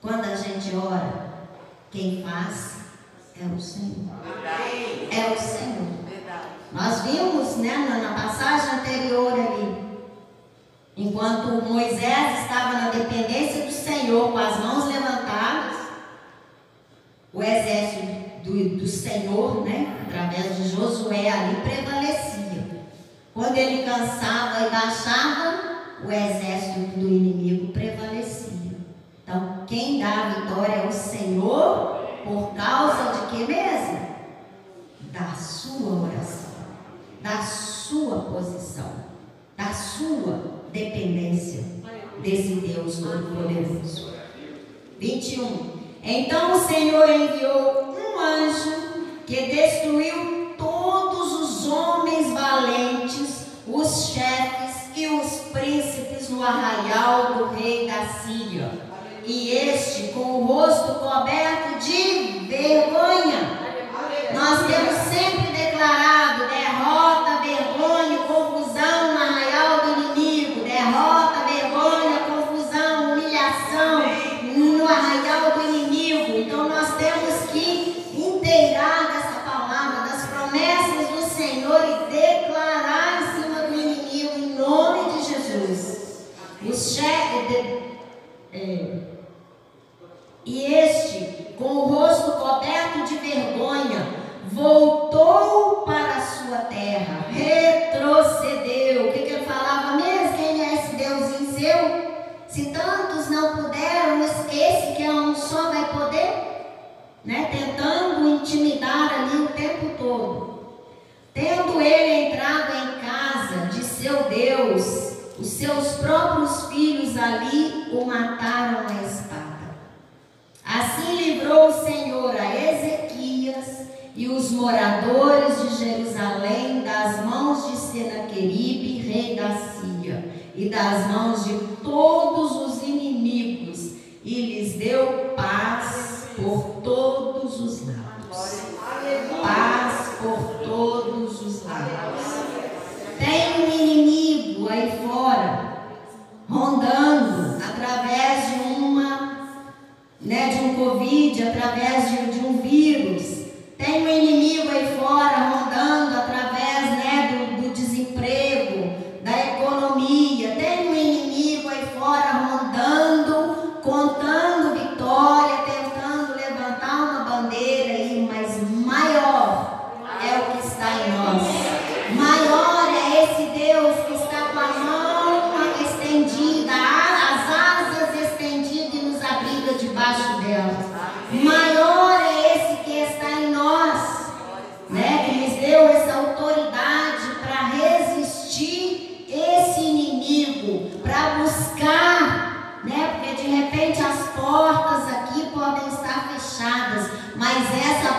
Quando 0.00 0.24
a 0.24 0.36
gente 0.36 0.76
ora, 0.76 1.48
quem 1.90 2.22
faz 2.22 2.76
é 3.40 3.44
o 3.46 3.60
Senhor. 3.60 4.14
É 5.10 5.32
o 5.32 5.38
Senhor. 5.38 5.94
Nós 6.72 7.02
vimos 7.02 7.56
né, 7.56 7.76
na 7.76 8.14
passagem 8.14 8.78
anterior 8.78 9.32
ali, 9.32 9.84
enquanto 10.96 11.64
Moisés 11.64 12.40
estava 12.42 12.72
na 12.74 12.90
dependência 12.90 13.64
do 13.64 13.72
Senhor, 13.72 14.30
com 14.30 14.38
as 14.38 14.58
mãos 14.60 14.86
levantadas, 14.86 15.76
o 17.32 17.42
exército 17.42 18.24
do, 18.44 18.76
do 18.76 18.86
Senhor, 19.14 19.64
né, 19.64 19.96
através 20.06 20.56
de 20.56 20.68
Josué 20.68 21.30
ali, 21.30 21.56
prevalecia. 21.56 22.84
Quando 23.32 23.56
ele 23.56 23.84
cansava 23.84 24.66
e 24.66 24.70
baixava, 24.70 25.60
o 26.04 26.10
exército 26.10 26.98
do 26.98 27.08
inimigo 27.08 27.72
prevalecia. 27.72 28.76
Então, 29.22 29.64
quem 29.66 30.00
dá 30.00 30.08
a 30.08 30.28
vitória 30.28 30.72
é 30.82 30.86
o 30.86 30.92
Senhor, 30.92 32.04
por 32.24 32.54
causa 32.54 33.12
de 33.12 33.26
que 33.30 33.52
mesmo? 33.52 34.14
Da 35.12 35.34
sua 35.34 36.08
oração 36.08 36.44
da 37.24 37.40
sua 37.42 38.18
posição, 38.18 38.92
da 39.56 39.72
sua 39.72 40.42
dependência 40.70 41.64
desse 42.22 42.56
Deus 42.56 42.98
Todo-Poderoso. 42.98 44.12
21. 45.00 45.70
Então 46.02 46.52
o 46.52 46.68
Senhor 46.68 47.08
enviou 47.08 47.96
um 47.96 48.20
anjo 48.20 48.93
que 49.26 49.42
destruiu 49.46 50.54
todos 50.58 51.32
os 51.32 51.66
homens 51.66 52.32
valentes, 52.32 53.46
os 53.66 54.08
chefes 54.08 54.96
e 54.96 55.06
os 55.06 55.40
príncipes 55.52 56.28
no 56.28 56.42
arraial 56.42 57.34
do 57.34 57.44
rei 57.54 57.86
da 57.86 58.06
Síria. 58.06 58.70
E 59.26 59.52
este, 59.52 60.12
com 60.12 60.20
o 60.20 60.44
rosto 60.44 60.94
coberto 60.96 61.78
de 61.78 62.46
vergonha, 62.46 63.43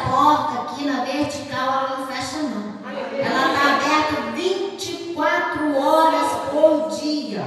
porta 0.09 0.61
aqui 0.61 0.85
na 0.85 1.03
vertical 1.03 1.67
ela 1.67 1.97
não 1.97 2.07
fecha 2.07 2.37
não. 2.37 2.75
Ela 3.17 3.53
está 3.53 3.75
aberta 3.75 4.31
24 4.35 5.77
horas 5.77 6.31
por 6.51 6.89
dia. 6.99 7.43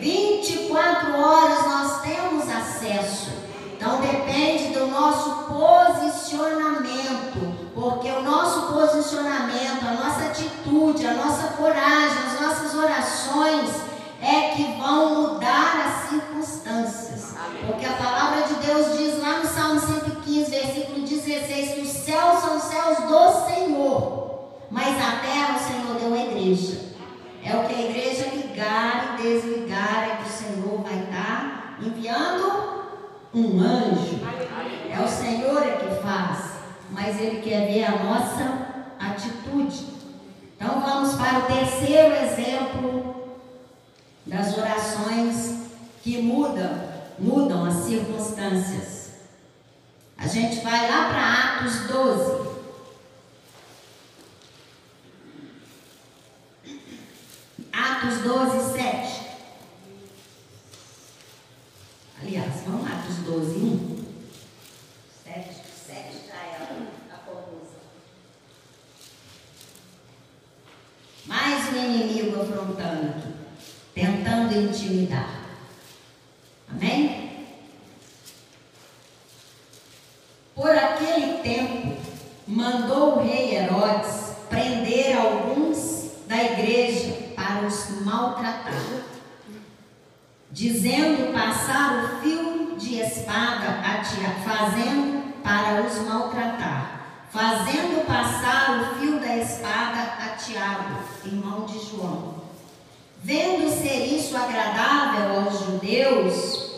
24 0.00 1.20
horas 1.20 1.66
nós 1.66 2.00
temos 2.02 2.48
acesso. 2.48 3.30
Então 3.76 4.00
depende 4.00 4.72
do 4.72 4.86
nosso 4.86 5.44
posicionamento, 5.44 7.54
porque 7.74 8.10
o 8.10 8.22
nosso 8.22 8.72
posicionamento, 8.72 9.86
a 9.86 9.92
nossa 9.92 10.24
atitude, 10.26 11.06
a 11.06 11.14
nossa 11.14 11.48
coragem, 11.48 12.18
as 12.26 12.40
nossas 12.40 12.74
orações 12.74 13.70
é 14.20 14.50
que 14.54 14.62
vão 14.80 15.14
mudar 15.14 15.86
as 15.86 16.08
circunstâncias. 16.08 17.34
Porque 17.66 17.84
a 17.84 17.92
palavra 17.92 18.42
de 18.42 18.54
Deus 18.54 18.96
diz 18.96 19.20
lá 19.20 19.38
no 19.38 19.46
Salmo 19.46 19.80
115, 19.80 20.50
versículo 20.50 20.95
16, 21.26 21.74
que 21.74 21.80
os 21.80 21.88
céus 21.88 22.38
são 22.38 22.60
céus 22.60 22.98
do 22.98 23.46
Senhor, 23.46 24.60
mas 24.70 24.96
a 24.96 25.18
terra 25.18 25.56
o 25.56 25.58
Senhor 25.58 25.98
deu 25.98 26.14
à 26.14 26.24
igreja. 26.24 26.86
É 27.44 27.56
o 27.56 27.64
que 27.66 27.74
a 27.74 27.90
igreja 27.90 28.30
ligar 28.32 29.16
e 29.18 29.22
desligar, 29.22 30.08
é 30.08 30.16
que 30.16 30.28
o 30.28 30.32
Senhor 30.32 30.82
vai 30.82 31.02
estar 31.02 31.78
enviando 31.82 32.86
um 33.34 33.60
anjo. 33.60 34.20
É 34.88 35.00
o 35.02 35.08
Senhor 35.08 35.62
é 35.62 35.76
que 35.76 36.00
faz, 36.00 36.52
mas 36.92 37.20
Ele 37.20 37.40
quer 37.42 37.66
ver 37.72 37.84
a 37.84 38.04
nossa 38.04 38.84
atitude. 39.00 39.84
Então 40.56 40.80
vamos 40.80 41.14
para 41.14 41.40
o 41.40 41.42
terceiro 41.42 42.14
exemplo 42.14 43.14
das 44.24 44.56
orações 44.56 45.56
que 46.02 46.22
mudam, 46.22 46.70
mudam 47.18 47.64
as 47.64 47.74
circunstâncias. 47.74 48.95
A 50.18 50.26
gente 50.26 50.60
vai 50.62 50.90
lá 50.90 51.08
para 51.08 51.58
Atos 51.58 51.80
12. 51.88 52.46
Atos 57.72 58.22
12, 58.22 58.72
7. 58.72 59.26
Aliás, 62.22 62.62
vamos 62.64 62.88
lá, 62.88 62.96
Atos 62.98 63.16
12, 63.18 63.56
1. 63.56 64.06
7, 65.24 65.54
7 65.86 66.26
já 66.28 66.34
é 66.34 66.56
a 67.12 67.16
confusa. 67.18 67.76
Mais 71.26 71.68
um 71.68 71.76
inimigo 71.76 72.40
afrontando 72.40 73.10
aqui, 73.10 73.34
tentando 73.94 74.54
intimidar. 74.54 75.42
Amém? 76.70 77.35
Por 80.56 80.70
aquele 80.70 81.42
tempo, 81.42 81.98
mandou 82.48 83.18
o 83.18 83.22
rei 83.22 83.56
Herodes 83.56 84.32
prender 84.48 85.14
alguns 85.14 86.12
da 86.26 86.42
igreja 86.42 87.12
para 87.36 87.66
os 87.66 88.00
maltratar, 88.00 88.72
dizendo 90.50 91.30
passar 91.34 92.02
o 92.02 92.22
fio 92.22 92.74
de 92.78 93.00
espada 93.00 93.68
a 93.84 94.02
Tiago, 94.02 94.40
fazendo 94.46 95.42
para 95.42 95.82
os 95.82 95.98
maltratar, 96.08 97.02
fazendo 97.30 98.06
passar 98.06 98.80
o 98.80 98.98
fio 98.98 99.20
da 99.20 99.36
espada 99.36 100.00
a 100.24 100.36
Tiago, 100.36 101.00
irmão 101.26 101.66
de 101.66 101.78
João. 101.80 102.36
Vendo 103.22 103.68
ser 103.68 104.06
isso 104.06 104.34
agradável 104.34 105.42
aos 105.42 105.66
judeus, 105.66 106.70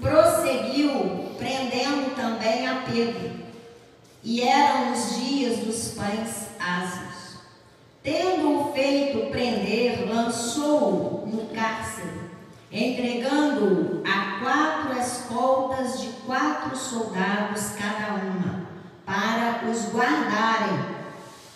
prosseguiu, 0.00 1.27
prendendo 1.38 2.14
também 2.14 2.66
a 2.66 2.82
Pedro. 2.82 3.30
E 4.22 4.42
eram 4.42 4.92
os 4.92 5.16
dias 5.16 5.58
dos 5.60 5.94
pães 5.94 6.48
asmos. 6.60 7.38
Tendo-o 8.02 8.72
feito 8.72 9.30
prender, 9.30 10.08
lançou-o 10.08 11.26
no 11.26 11.46
cárcere, 11.54 12.20
entregando-o 12.70 14.02
a 14.06 14.40
quatro 14.40 14.98
escoltas 14.98 16.00
de 16.00 16.08
quatro 16.26 16.76
soldados 16.76 17.70
cada 17.78 18.14
uma, 18.14 18.68
para 19.06 19.68
os 19.70 19.92
guardarem, 19.92 20.78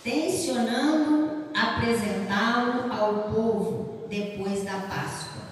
tensionando 0.02 1.44
apresentá-lo 1.54 2.92
ao 2.92 3.14
povo 3.30 4.06
depois 4.08 4.64
da 4.64 4.78
Páscoa. 4.78 5.42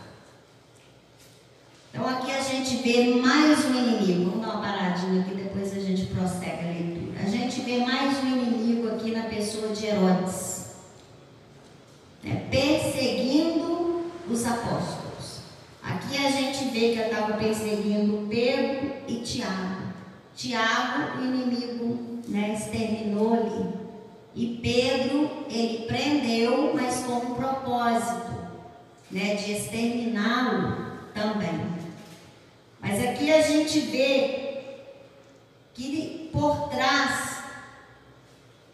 Então 1.92 2.08
aqui 2.08 2.30
a 2.30 2.42
gente 2.70 2.82
vê 2.82 3.14
mais 3.16 3.64
um 3.64 3.74
inimigo. 3.74 4.30
Vamos 4.30 4.46
dar 4.46 4.54
uma 4.54 4.62
paradinha 4.62 5.22
aqui, 5.22 5.34
depois 5.34 5.76
a 5.76 5.80
gente 5.80 6.06
prossegue 6.06 6.64
a 6.64 6.70
leitura. 6.70 7.20
A 7.20 7.28
gente 7.28 7.60
vê 7.62 7.78
mais 7.78 8.22
um 8.22 8.28
inimigo 8.28 8.88
aqui 8.88 9.10
na 9.10 9.24
pessoa 9.24 9.74
de 9.74 9.86
Herodes, 9.86 10.66
né? 12.22 12.46
perseguindo 12.48 14.04
os 14.30 14.46
apóstolos. 14.46 15.40
Aqui 15.82 16.16
a 16.24 16.30
gente 16.30 16.66
vê 16.66 16.92
que 16.92 17.00
estava 17.00 17.32
perseguindo 17.34 18.28
Pedro 18.28 18.92
e 19.08 19.16
Tiago. 19.16 19.80
Tiago, 20.36 21.18
o 21.18 21.24
inimigo, 21.24 22.22
né, 22.28 22.54
exterminou 22.54 23.34
ali. 23.34 23.80
E 24.34 24.60
Pedro, 24.62 25.28
ele 25.50 25.86
prendeu, 25.86 26.72
mas 26.74 27.00
com 27.00 27.14
um 27.14 27.34
propósito, 27.34 28.30
né, 29.10 29.34
de 29.34 29.52
exterminá-lo 29.52 31.00
também. 31.12 31.69
Aqui 33.08 33.32
a 33.32 33.40
gente 33.40 33.80
vê 33.80 34.62
que 35.72 36.28
por 36.32 36.68
trás, 36.68 37.42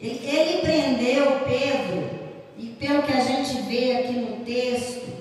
ele, 0.01 0.61
prendeu 0.63 1.41
Pedro, 1.41 2.11
e 2.59 2.67
pelo 2.79 3.03
que 3.03 3.13
a 3.13 3.21
gente 3.21 3.63
vê 3.63 3.97
aqui 3.97 4.13
no 4.15 4.45
texto, 4.45 5.13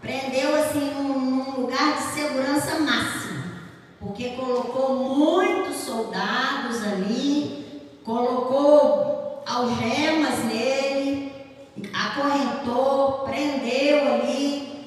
prendeu 0.00 0.54
assim 0.54 0.90
num, 0.94 1.20
num 1.20 1.60
lugar 1.62 1.96
de 1.96 2.02
segurança 2.14 2.78
máxima, 2.78 3.62
porque 3.98 4.30
colocou 4.30 4.94
muitos 4.96 5.76
soldados 5.76 6.84
ali, 6.84 7.82
colocou 8.04 9.42
algemas 9.46 10.44
nele, 10.44 11.32
acorrentou, 11.92 13.24
prendeu 13.24 14.14
ali, 14.14 14.86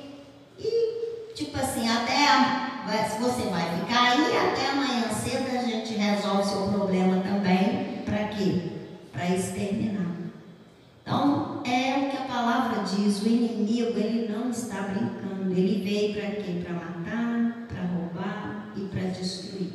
e 0.57 1.33
tipo 1.35 1.57
assim, 1.57 1.89
até 1.89 2.72
se 2.91 3.19
você 3.19 3.49
vai 3.49 3.79
ficar 3.79 4.11
aí 4.11 4.37
até 4.37 4.69
amanhã 4.69 5.09
cedo, 5.09 5.57
a 5.57 5.63
gente 5.63 5.93
resolve 5.93 6.41
o 6.41 6.45
seu 6.45 6.67
problema 6.67 7.21
também. 7.21 8.01
Para 8.05 8.27
quê? 8.27 8.71
Para 9.11 9.29
exterminar. 9.29 10.13
Então, 11.01 11.61
é 11.65 11.97
o 11.97 12.09
que 12.09 12.17
a 12.17 12.25
palavra 12.27 12.83
diz: 12.83 13.21
o 13.21 13.27
inimigo, 13.27 13.97
ele 13.97 14.31
não 14.31 14.49
está 14.49 14.81
brincando. 14.81 15.51
Ele 15.51 15.83
veio 15.83 16.13
para 16.13 16.31
quê? 16.41 16.61
Para 16.63 16.73
matar, 16.73 17.67
para 17.67 17.81
roubar 17.83 18.73
e 18.75 18.81
para 18.81 19.09
destruir. 19.09 19.73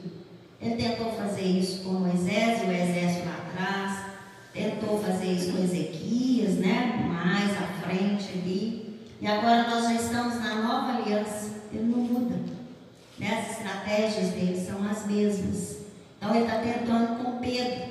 Ele 0.60 0.76
tentou 0.76 1.12
fazer 1.12 1.42
isso 1.42 1.84
com 1.84 1.90
Moisés 1.90 2.62
o 2.62 2.70
exército 2.70 3.26
lá 3.26 3.36
atrás. 3.46 4.08
Tentou 4.52 4.98
fazer 5.00 5.32
isso 5.32 5.52
com 5.52 5.62
Ezequias, 5.62 6.54
né? 6.54 7.08
Mais 7.08 7.50
à 7.52 7.86
frente 7.86 8.28
ali. 8.34 9.00
E 9.20 9.26
agora 9.26 9.68
nós 9.68 9.84
já 9.84 9.94
estamos 9.94 10.34
na 10.40 10.56
nova 10.56 10.98
aliança. 10.98 11.50
Ele 11.72 11.84
não 11.84 11.98
muda. 11.98 12.47
Né? 13.18 13.46
As 13.46 13.58
estratégias 13.58 14.30
dele 14.30 14.64
são 14.64 14.88
as 14.88 15.06
mesmas. 15.06 15.78
Então 16.16 16.34
ele 16.34 16.44
está 16.44 16.58
tentando 16.58 17.22
com 17.22 17.38
Pedro. 17.38 17.88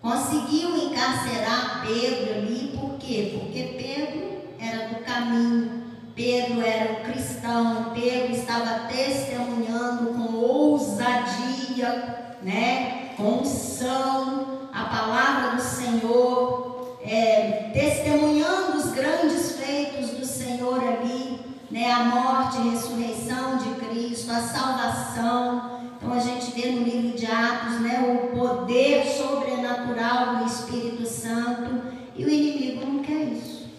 Conseguiu 0.00 0.76
encarcerar 0.76 1.86
Pedro 1.86 2.34
ali, 2.34 2.76
por 2.78 2.98
quê? 2.98 3.38
Porque 3.38 3.62
Pedro 3.78 4.42
era 4.58 4.88
do 4.88 5.04
caminho, 5.04 5.82
Pedro 6.14 6.60
era 6.60 6.92
um 6.92 7.04
cristão, 7.04 7.92
Pedro 7.94 8.34
estava 8.34 8.88
testemunhando 8.88 10.12
com 10.12 10.34
ousadia, 10.34 12.34
né? 12.42 13.12
com 13.16 13.40
unção, 13.40 14.68
a 14.72 14.84
palavra 14.84 15.56
do 15.56 15.62
Senhor, 15.62 16.98
é, 17.04 17.70
testemunhando 17.72 18.78
os 18.78 18.92
grandes 18.92 19.52
feitos 19.52 20.10
do 20.10 20.26
Senhor 20.26 20.82
ali, 20.82 21.31
né? 21.72 21.90
a 21.90 22.04
morte 22.04 22.58
e 22.58 22.70
ressurreição 22.70 23.56
de 23.56 23.70
Cristo, 23.86 24.30
a 24.30 24.40
salvação. 24.40 25.80
Então 25.96 26.12
a 26.12 26.20
gente 26.20 26.52
vê 26.52 26.70
no 26.70 26.82
livro 26.82 27.16
de 27.16 27.26
Atos 27.26 27.80
né, 27.80 28.00
o 28.00 28.36
poder 28.36 29.06
sobrenatural 29.06 30.36
do 30.36 30.44
Espírito 30.44 31.06
Santo 31.06 31.82
e 32.14 32.24
o 32.24 32.28
inimigo 32.28 32.84
não 32.84 33.02
quer 33.02 33.24
isso. 33.24 33.70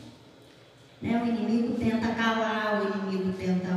Né? 1.01 1.21
O 1.21 1.27
inimigo 1.27 1.75
tenta 1.75 2.07
calar, 2.15 2.81
o 2.81 2.97
inimigo 2.97 3.33
tenta 3.33 3.69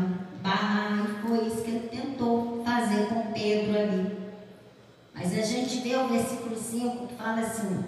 barrar, 0.42 1.04
e 1.04 1.26
foi 1.26 1.46
isso 1.46 1.62
que 1.62 1.70
ele 1.70 1.88
tentou 1.88 2.62
fazer 2.64 3.08
com 3.08 3.32
Pedro 3.32 3.78
ali. 3.78 4.16
Mas 5.14 5.36
a 5.36 5.42
gente 5.42 5.80
vê 5.80 5.96
o 5.96 6.08
versículo 6.08 6.56
5 6.56 7.08
que 7.08 7.14
fala 7.16 7.40
assim: 7.40 7.84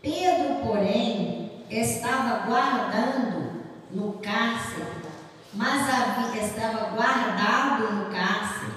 Pedro, 0.00 0.64
porém, 0.64 1.50
estava 1.68 2.46
guardando 2.46 3.62
no 3.92 4.14
cárcere 4.14 4.93
mas 5.56 5.88
havia, 5.88 6.44
estava 6.44 6.90
guardado 6.90 7.92
no 7.92 8.06
cárcere, 8.10 8.72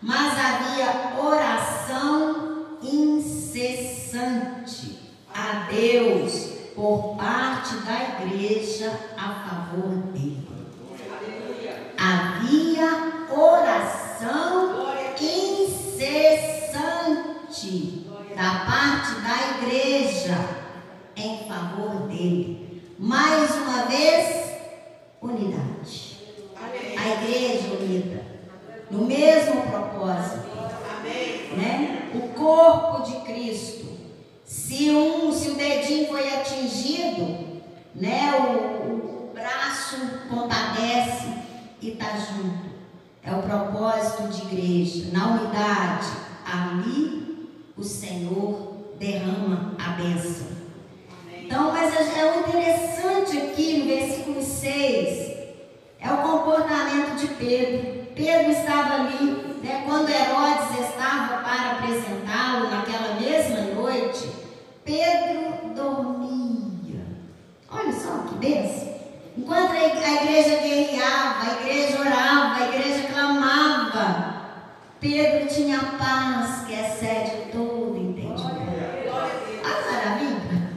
mas 0.00 0.32
havia 0.38 1.20
oração 1.20 2.78
incessante 2.82 4.18
a 5.34 5.68
Deus 5.70 6.52
por 6.74 7.16
parte 7.16 7.74
da 7.76 8.24
igreja 8.24 8.98
a 9.16 9.28
favor 9.28 9.90
dele. 10.12 10.48
Havia 11.98 13.28
oração 13.30 14.92
incessante 15.20 16.50
da 18.34 18.64
parte 18.64 19.14
da 19.20 19.36
igreja 19.58 20.38
em 21.14 21.46
favor 21.46 22.08
dele. 22.08 22.82
Mais 22.98 23.54
uma 23.54 23.84
vez, 23.84 24.56
unidade 25.20 26.12
a 27.02 27.24
igreja 27.24 27.74
unida, 27.80 28.24
no 28.90 29.01
mesmo 29.12 29.62
propósito, 29.62 30.48
né? 31.56 32.10
O 32.14 32.28
corpo 32.28 33.02
de 33.02 33.16
Cristo. 33.20 33.86
Se 34.44 34.90
um, 34.90 35.32
se 35.32 35.50
o 35.50 35.54
dedinho 35.54 36.08
foi 36.08 36.28
atingido, 36.34 37.60
né? 37.94 38.32
O, 38.34 39.30
o 39.30 39.30
braço 39.34 39.96
compadece 40.28 41.28
e 41.80 41.90
está 41.90 42.16
junto. 42.16 42.72
É 43.22 43.32
o 43.32 43.42
propósito 43.42 44.28
de 44.28 44.42
igreja, 44.42 45.10
na 45.12 45.28
unidade. 45.28 46.08
Ali 46.44 47.48
o 47.76 47.82
Senhor 47.82 48.94
derrama 48.98 49.74
a 49.78 49.90
bênção. 49.90 50.46
Então, 51.38 51.72
mas 51.72 51.94
é 51.94 52.38
interessante 52.38 53.38
aqui 53.38 53.78
no 53.78 53.84
versículo 53.86 54.42
6 54.42 55.32
é 56.02 56.12
o 56.12 56.16
comportamento 56.18 57.16
de 57.16 57.28
Pedro. 57.28 58.01
Pedro 58.14 58.52
estava 58.52 58.94
ali, 58.94 59.58
né, 59.62 59.84
quando 59.86 60.10
Herodes 60.10 60.86
estava 60.86 61.42
para 61.42 61.72
apresentá-lo 61.72 62.68
naquela 62.68 63.14
mesma 63.18 63.74
noite, 63.74 64.30
Pedro 64.84 65.74
dormia. 65.74 67.06
Olha 67.70 67.92
só 67.92 68.24
que 68.28 68.34
benção. 68.34 68.92
Enquanto 69.36 69.72
a 69.72 69.86
igreja 69.86 70.60
guerreava, 70.60 71.42
a 71.42 71.62
igreja 71.62 72.00
orava, 72.00 72.56
a 72.56 72.68
igreja 72.68 73.08
clamava, 73.08 74.34
Pedro 75.00 75.48
tinha 75.48 75.78
paz 75.98 76.66
que 76.66 76.74
excede 76.74 77.50
todo 77.50 77.96
entendimento. 77.96 78.42
Ah, 79.64 79.90
maravilha! 79.90 80.76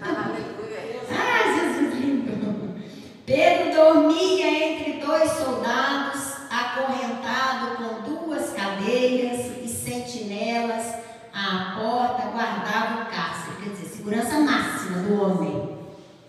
Ah, 1.12 1.54
Jesus 1.54 2.00
lindo! 2.00 2.76
Pedro 3.26 3.76
dormia 3.76 4.48
entre 4.48 4.94
dois 5.06 5.30
soldados 5.32 5.65
guardavam 12.76 13.04
o 13.04 13.06
cárcere. 13.06 13.56
Quer 13.64 13.70
dizer, 13.70 13.86
segurança 13.86 14.40
máxima 14.40 14.98
do 15.04 15.22
homem. 15.22 15.78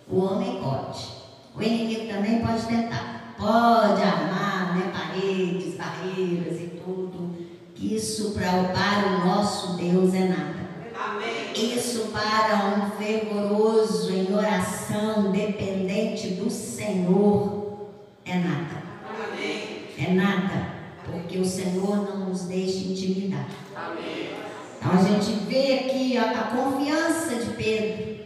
O 0.09 0.19
homem 0.21 0.61
pode. 0.61 1.07
O 1.55 1.61
inimigo 1.61 2.13
também 2.13 2.39
pode 2.39 2.65
tentar. 2.65 3.35
Pode 3.37 4.01
armar 4.01 4.77
né, 4.77 4.91
paredes, 4.91 5.75
barreiras 5.75 6.59
e 6.59 6.81
tudo. 6.83 7.35
Isso 7.75 8.31
para, 8.31 8.51
para 8.73 9.07
o 9.07 9.25
nosso 9.27 9.75
Deus 9.75 10.13
é 10.13 10.27
nada. 10.27 10.67
Amém. 10.97 11.53
Isso 11.53 12.07
para 12.11 12.77
um 12.77 12.91
fervoroso 12.97 14.11
em 14.11 14.33
oração, 14.33 15.31
dependente 15.31 16.29
do 16.29 16.49
Senhor, 16.49 17.91
é 18.25 18.35
nada. 18.35 18.83
Amém. 19.07 19.85
É 19.97 20.13
nada. 20.13 20.77
Porque 21.05 21.37
o 21.37 21.45
Senhor 21.45 21.97
não 21.97 22.29
nos 22.29 22.43
deixa 22.43 22.79
intimidar. 22.79 23.47
Amém. 23.75 24.27
Então 24.79 24.91
a 24.91 25.03
gente 25.03 25.31
vê 25.45 25.73
aqui 25.79 26.17
a, 26.17 26.31
a 26.31 26.43
confiança 26.45 27.35
de 27.35 27.51
Pedro. 27.51 28.17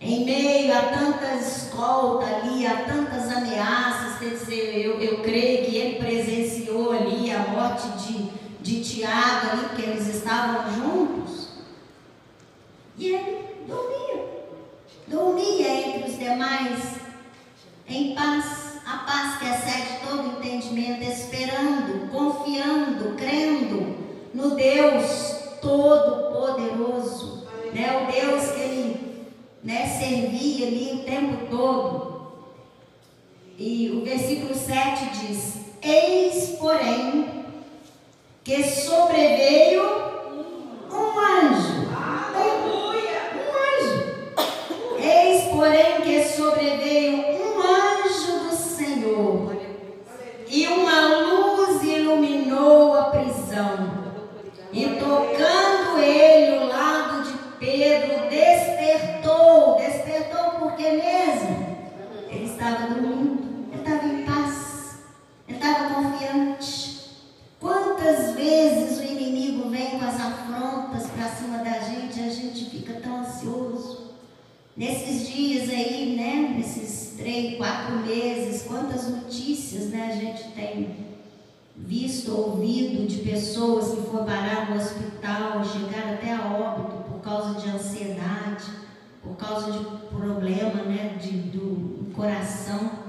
Em 0.00 0.24
meio 0.24 0.76
a 0.76 0.82
tanta 0.82 1.34
escolta 1.36 2.26
ali, 2.26 2.66
a 2.66 2.84
tantas 2.84 3.30
ameaças, 3.34 4.18
quer 4.18 4.30
dizer, 4.30 4.84
eu, 4.84 5.00
eu 5.00 5.22
creio 5.22 5.64
que 5.64 5.76
ele 5.76 5.98
presenciou 5.98 6.92
ali 6.92 7.32
a 7.32 7.38
morte 7.38 7.88
de, 7.98 8.30
de 8.60 8.84
Tiago 8.84 9.50
ali, 9.50 9.68
porque 9.68 9.82
eles 9.82 10.14
estavam 10.14 10.70
juntos. 10.74 11.48
E 12.98 13.14
ele 13.14 13.38
dormia. 13.66 14.24
Dormia 15.06 15.68
entre 15.68 16.10
os 16.10 16.18
demais, 16.18 16.80
em 17.88 18.14
paz, 18.14 18.78
a 18.86 18.98
paz 18.98 19.38
que 19.38 19.46
excede 19.46 20.00
todo 20.06 20.38
entendimento, 20.38 21.02
esperando, 21.02 22.10
confiando, 22.10 23.14
crendo 23.16 23.96
no 24.34 24.54
Deus 24.54 25.33
Todo-Poderoso, 25.64 27.46
né? 27.72 28.02
o 28.02 28.12
Deus 28.12 28.50
que 28.50 28.60
ele 28.60 29.26
né, 29.64 29.86
servia 29.98 30.66
ali 30.66 30.92
o 30.92 31.04
tempo 31.04 31.46
todo. 31.50 32.14
E 33.58 33.90
o 33.90 34.04
versículo 34.04 34.54
7 34.54 35.06
diz: 35.20 35.54
Eis, 35.80 36.50
porém, 36.58 37.46
que 38.44 38.62
sobreveio 38.62 39.82
um 40.92 41.18
anjo. 41.18 41.88
Aleluia! 41.96 43.22
Um 43.40 43.48
anjo. 43.72 44.04
Eis, 44.98 45.44
porém, 45.44 46.02
que 46.02 46.24
sobreveio 46.28 47.16
um 47.16 47.58
anjo 47.62 48.50
do 48.50 48.54
Senhor. 48.54 49.56
E 50.46 50.66
uma 50.66 51.08
luz 51.08 51.33
Despertou 60.84 60.90
porque 60.90 60.90
mesmo 60.90 61.66
ele 62.28 62.44
estava 62.44 62.94
dormindo, 62.94 63.70
ele 63.72 63.80
estava 63.80 64.06
em 64.06 64.24
paz, 64.24 64.98
ele 65.48 65.56
estava 65.56 65.94
confiante. 65.94 66.94
Quantas 67.58 68.34
vezes 68.34 68.98
o 68.98 69.02
inimigo 69.02 69.70
vem 69.70 69.98
com 69.98 70.04
as 70.04 70.20
afrontas 70.20 71.06
para 71.06 71.28
cima 71.28 71.58
da 71.58 71.78
gente 71.80 72.20
e 72.20 72.24
a 72.24 72.28
gente 72.28 72.66
fica 72.68 73.00
tão 73.00 73.20
ansioso? 73.20 74.12
Nesses 74.76 75.28
dias 75.28 75.70
aí, 75.70 76.16
né? 76.16 76.54
Nesses 76.56 77.14
três, 77.16 77.56
quatro 77.56 77.96
meses, 78.00 78.62
quantas 78.62 79.08
notícias 79.08 79.86
né, 79.86 80.10
a 80.12 80.16
gente 80.16 80.50
tem 80.52 81.14
visto, 81.76 82.36
ouvido 82.36 83.06
de 83.06 83.18
pessoas 83.18 83.94
que 83.94 84.10
foram 84.10 84.26
parar 84.26 84.70
no 84.70 84.76
hospital, 84.76 85.64
chegaram 85.64 86.14
até 86.14 86.32
a 86.32 86.52
óbito 86.52 87.04
por 87.08 87.20
causa 87.20 87.58
de 87.60 87.70
ansiedade, 87.70 88.83
por 89.34 89.36
causa 89.36 89.72
de 89.72 89.84
problema 90.08 90.82
né, 90.82 91.16
de, 91.20 91.30
do 91.30 92.12
coração. 92.14 93.04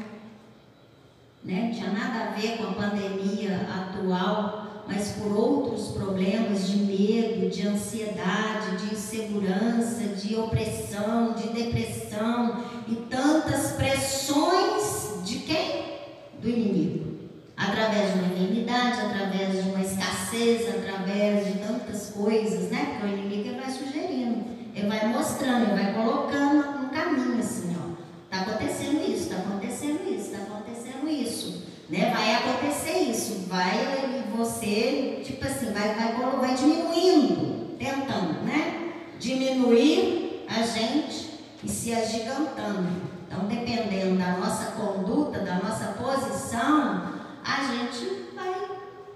Né? 1.44 1.72
Tinha 1.74 1.92
nada 1.92 2.26
a 2.26 2.32
ver 2.32 2.58
com 2.58 2.64
a 2.64 2.74
pandemia 2.74 3.68
atual, 3.70 4.84
mas 4.88 5.10
por 5.12 5.32
outros 5.32 5.90
problemas 5.90 6.68
de 6.68 6.78
medo, 6.78 7.50
de 7.50 7.68
ansiedade, 7.68 8.78
de 8.78 8.96
insegurança, 8.96 10.04
de 10.16 10.36
opressão, 10.36 11.34
de 11.34 11.50
depressão 11.50 12.64
e 12.88 12.96
tantas 12.96 13.74
pressões 13.74 15.24
de 15.24 15.40
quem? 15.40 15.86
Do 16.42 16.50
inimigo 16.50 17.06
através 17.58 18.12
de 18.12 18.20
uma 18.20 18.34
enfermidade, 18.34 19.00
através 19.00 19.64
de 19.64 19.70
uma 19.70 19.82
escassez, 19.82 20.68
através 20.70 21.48
de 21.48 21.60
tantas 21.60 22.10
coisas, 22.10 22.70
né? 22.70 22.98
Porque 23.00 23.16
o 23.16 23.18
inimigo 23.18 23.50
ele 23.50 23.62
vai 23.62 23.72
sugerindo, 23.72 24.55
ele 24.76 24.88
vai 24.88 25.08
mostrando, 25.08 25.64
ele 25.64 25.82
vai 25.84 25.94
colocando 25.94 26.82
no 26.82 26.90
caminho 26.90 27.40
assim, 27.40 27.76
ó. 27.80 27.96
Tá 28.30 28.42
acontecendo 28.42 29.10
isso, 29.10 29.30
tá 29.30 29.38
acontecendo 29.38 30.14
isso, 30.14 30.32
tá 30.32 30.38
acontecendo 30.40 31.10
isso, 31.10 31.64
né? 31.90 32.12
Vai 32.14 32.36
acontecer 32.36 33.00
isso, 33.00 33.46
vai 33.48 33.96
você, 34.36 35.22
tipo 35.24 35.46
assim, 35.46 35.72
vai, 35.72 35.96
vai, 35.96 36.14
vai 36.14 36.56
diminuindo, 36.56 37.78
tentando, 37.78 38.44
né? 38.44 38.94
Diminuir 39.20 40.46
a 40.48 40.62
gente 40.62 41.40
e 41.64 41.70
se 41.70 41.94
agigantando. 41.94 42.90
Então, 43.28 43.48
dependendo 43.48 44.18
da 44.18 44.38
nossa 44.38 44.72
conduta, 44.72 45.40
da 45.40 45.56
nossa 45.56 45.94
posição, 45.94 47.14
a 47.44 47.64
gente 47.64 48.30
vai, 48.36 48.54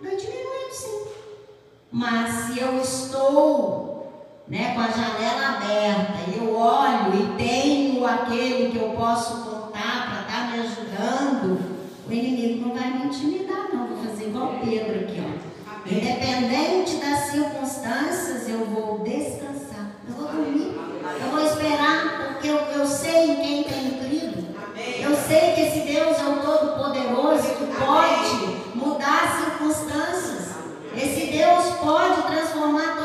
vai 0.02 0.16
diminuindo 0.16 0.74
sim. 0.74 1.06
Mas 1.92 2.34
se 2.46 2.60
eu 2.60 2.80
estou 2.82 3.79
né, 4.50 4.74
com 4.74 4.82
a 4.82 4.88
janela 4.88 5.58
aberta, 5.58 6.32
eu 6.36 6.56
olho 6.56 7.14
e 7.14 7.38
tenho 7.38 8.06
aquele 8.06 8.72
que 8.72 8.78
eu 8.78 8.90
posso 8.98 9.44
contar 9.44 10.10
para 10.10 10.22
estar 10.22 10.28
tá 10.28 10.52
me 10.52 10.60
ajudando, 10.60 11.80
o 12.08 12.12
inimigo 12.12 12.68
não 12.68 12.76
vai 12.76 12.90
me 12.92 13.06
intimidar, 13.06 13.68
não. 13.72 13.88
Vou 13.88 13.98
fazer 13.98 14.30
igual 14.30 14.56
Pedro 14.64 15.02
aqui, 15.02 15.24
ó. 15.24 15.50
Independente 15.88 16.96
das 16.98 17.20
circunstâncias, 17.32 18.50
eu 18.50 18.66
vou 18.66 19.00
descansar. 19.00 19.92
Eu 20.08 20.16
vou 20.16 20.28
dormir. 20.28 20.76
Eu 21.22 21.30
vou 21.32 21.46
esperar, 21.46 22.30
porque 22.30 22.48
eu, 22.48 22.58
eu 22.58 22.86
sei 22.88 23.32
em 23.32 23.36
quem 23.36 23.64
tenho 23.64 24.00
crido. 24.00 24.48
Eu 25.00 25.16
sei 25.16 25.54
que 25.54 25.62
esse 25.62 25.80
Deus 25.82 26.18
é 26.18 26.24
o 26.24 26.40
Todo-Poderoso 26.42 27.50
que 27.56 27.66
pode 27.76 28.76
mudar 28.76 29.24
as 29.24 29.46
circunstâncias. 29.46 30.56
Esse 30.96 31.28
Deus 31.28 31.66
pode 31.82 32.24
transformar 32.24 32.99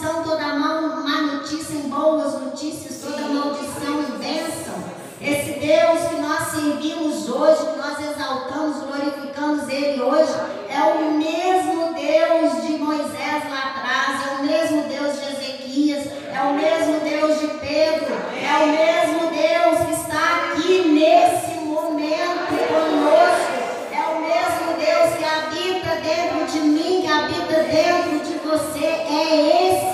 maldição, 0.00 0.22
toda 0.22 0.46
má 0.54 0.80
notícia 1.20 1.74
em 1.74 1.88
boas 1.90 2.40
notícias, 2.40 3.02
toda 3.02 3.28
maldição 3.28 4.00
em 4.00 4.18
bênção. 4.18 4.74
Esse 5.20 5.58
Deus 5.60 6.08
que 6.08 6.16
nós 6.16 6.48
servimos 6.48 7.28
hoje, 7.28 7.66
que 7.66 7.78
nós 7.78 7.98
exaltamos, 7.98 8.76
glorificamos 8.78 9.68
Ele 9.68 10.00
hoje, 10.00 10.32
é 10.70 10.82
o 10.82 11.10
mesmo 11.12 11.92
Deus 11.92 12.66
de 12.66 12.78
Moisés 12.78 13.50
lá 13.50 13.74
atrás, 13.76 14.26
é 14.26 14.40
o 14.40 14.46
mesmo 14.46 14.82
Deus 14.84 15.18
de 15.18 15.26
Ezequias, 15.26 16.06
é 16.32 16.40
o 16.40 16.54
mesmo 16.54 17.00
Deus 17.00 17.40
de 17.40 17.48
Pedro, 17.58 18.16
é 18.40 18.56
o 18.56 18.68
mesmo 18.68 19.30
Deus 19.30 19.86
que 19.86 19.92
está 19.92 20.52
aqui 20.52 20.88
nesse 20.88 21.60
momento 21.66 22.48
conosco. 22.68 23.50
É 23.92 24.02
o 24.08 24.20
mesmo 24.22 24.78
Deus 24.78 25.16
que 25.18 25.24
habita 25.24 25.96
dentro 25.96 26.46
de 26.46 26.60
mim, 26.60 27.02
que 27.02 27.08
habita 27.08 27.62
dentro 27.64 28.18
de 28.20 28.38
você. 28.38 28.86
É 28.86 29.68
esse 29.68 29.89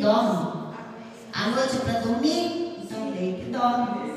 dorme. 0.00 0.74
A 1.32 1.48
noite 1.48 1.76
para 1.76 2.00
dormir, 2.00 2.78
então 2.82 3.10
deita 3.12 3.58
dorme. 3.58 4.10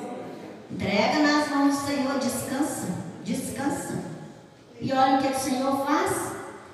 Entrega 0.71 1.19
nas 1.19 1.49
mãos 1.49 1.75
do 1.75 1.86
Senhor, 1.86 2.19
descansa, 2.19 2.88
descansa. 3.23 4.03
E 4.81 4.91
olha 4.91 5.19
o 5.19 5.21
que 5.21 5.27
o 5.27 5.39
Senhor 5.39 5.86
faz. 5.86 6.34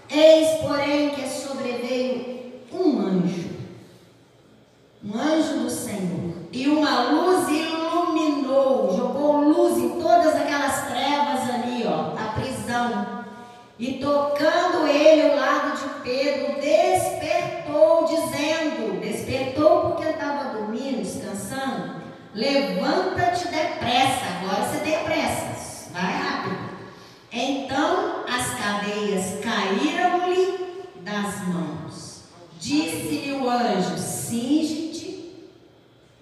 Eis, 0.10 0.62
porém, 0.62 1.12
que 1.12 1.28
sobreveio 1.28 2.40
um 2.72 3.00
anjo, 3.02 3.50
um 5.04 5.20
anjo 5.20 5.60
do 5.60 5.70
Senhor, 5.70 6.34
e 6.52 6.68
uma 6.68 7.12
luz 7.12 7.48
iluminou, 7.50 8.96
jogou 8.96 9.42
luz 9.42 9.78
em 9.78 10.02
todas 10.02 10.36
aquelas 10.36 10.88
trevas 10.88 11.50
ali, 11.50 11.86
ó, 11.86 12.16
a 12.18 12.34
prisão. 12.40 13.26
E 13.78 13.94
tocando 13.94 14.88
ele 14.88 15.30
o 15.30 15.36
lado 15.36 15.78
de 15.78 15.89
Pedro, 16.10 16.60
despertou, 16.60 18.06
dizendo: 18.06 19.00
Despertou 19.00 19.92
porque 19.92 20.10
estava 20.10 20.56
dormindo, 20.58 21.04
descansando. 21.04 22.02
Levanta-te 22.34 23.48
depressa. 23.48 24.26
Agora 24.42 24.68
você 24.68 24.80
tem 24.80 25.04
pressa. 25.04 25.92
Vai 25.92 26.12
rápido. 26.12 26.70
Então 27.32 28.26
as 28.28 28.56
cadeias 28.56 29.40
caíram-lhe 29.44 30.88
das 31.02 31.48
mãos. 31.48 32.24
Disse-lhe 32.60 33.34
o 33.34 33.48
anjo: 33.48 33.96
Cinge-te 33.96 35.46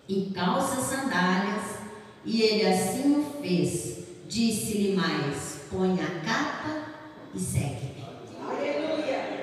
e 0.09 0.31
calça 0.35 0.81
sandálias. 0.81 1.77
E 2.25 2.41
ele 2.41 2.67
assim 2.67 3.21
o 3.21 3.41
fez? 3.41 3.99
Disse-lhe 4.27 4.97
mais: 4.97 5.61
põe 5.71 5.93
a 5.93 6.25
capa 6.25 6.87
e 7.33 7.39
segue. 7.39 8.06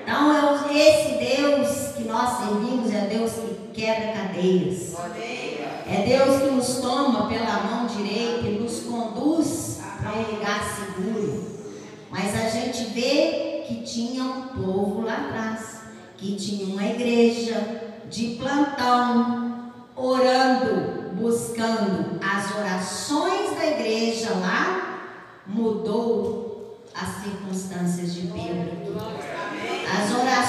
Então, 0.06 0.68
é 0.68 0.76
esse 0.76 1.38
Deus 1.38 1.94
que 1.96 2.04
nós 2.04 2.38
servimos 2.38 2.92
é 2.92 3.06
Deus 3.06 3.32
que 3.32 3.80
quebra 3.80 4.12
cadeias. 4.12 4.94
É 5.86 6.04
Deus 6.06 6.42
que 6.42 6.50
nos 6.50 6.76
toma 6.76 7.26
pela 7.26 7.62
mão 7.62 7.86
direita 7.86 8.46
e 8.46 8.58
nos 8.58 8.80
conduz 8.80 9.80
para 9.98 10.12
um 10.12 10.34
lugar 10.34 10.62
seguro. 10.62 11.42
Mas 12.10 12.34
a 12.34 12.50
gente 12.50 12.84
vê 12.92 13.64
que 13.66 13.82
tinha 13.82 14.24
um 14.24 14.42
povo 14.48 15.00
lá 15.00 15.14
atrás, 15.14 15.80
que 16.18 16.36
tinha 16.36 16.66
uma 16.66 16.84
igreja 16.84 17.94
de 18.10 18.36
plantão, 18.38 19.72
orando, 19.96 21.14
buscando 21.14 22.20
as 22.22 22.54
orações 22.54 23.56
da 23.56 23.66
igreja 23.66 24.34
lá, 24.34 25.00
mudou 25.46 26.78
as 26.94 27.24
circunstâncias 27.24 28.14
de 28.14 28.26
Pedro. 28.26 29.33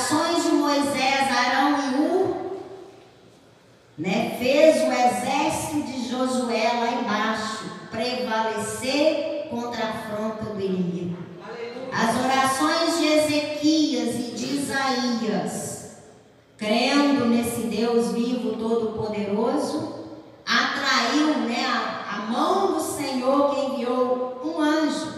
As 0.06 0.12
orações 0.12 0.44
de 0.44 0.52
Moisés, 0.52 1.32
Arão 1.32 1.80
e 1.80 1.96
U, 2.00 2.36
né, 3.98 4.36
fez 4.38 4.84
o 4.84 4.92
exército 4.92 5.82
de 5.82 6.08
Josué 6.08 6.72
lá 6.74 6.92
embaixo 7.02 7.66
prevalecer 7.90 9.48
contra 9.50 9.84
a 9.84 9.90
afronta 9.90 10.54
do 10.54 10.62
inimigo. 10.62 11.18
As 11.92 12.24
orações 12.24 13.00
de 13.00 13.08
Ezequias 13.08 14.16
e 14.16 14.32
de 14.36 14.56
Isaías, 14.58 15.96
crendo 16.56 17.26
nesse 17.26 17.62
Deus 17.62 18.12
vivo, 18.12 18.58
todo-poderoso, 18.58 20.06
atraiu 20.46 21.40
né, 21.48 21.66
a, 21.66 22.16
a 22.16 22.32
mão 22.32 22.74
do 22.74 22.80
Senhor 22.80 23.56
que 23.56 23.66
enviou 23.72 24.40
um 24.46 24.62
anjo 24.62 25.16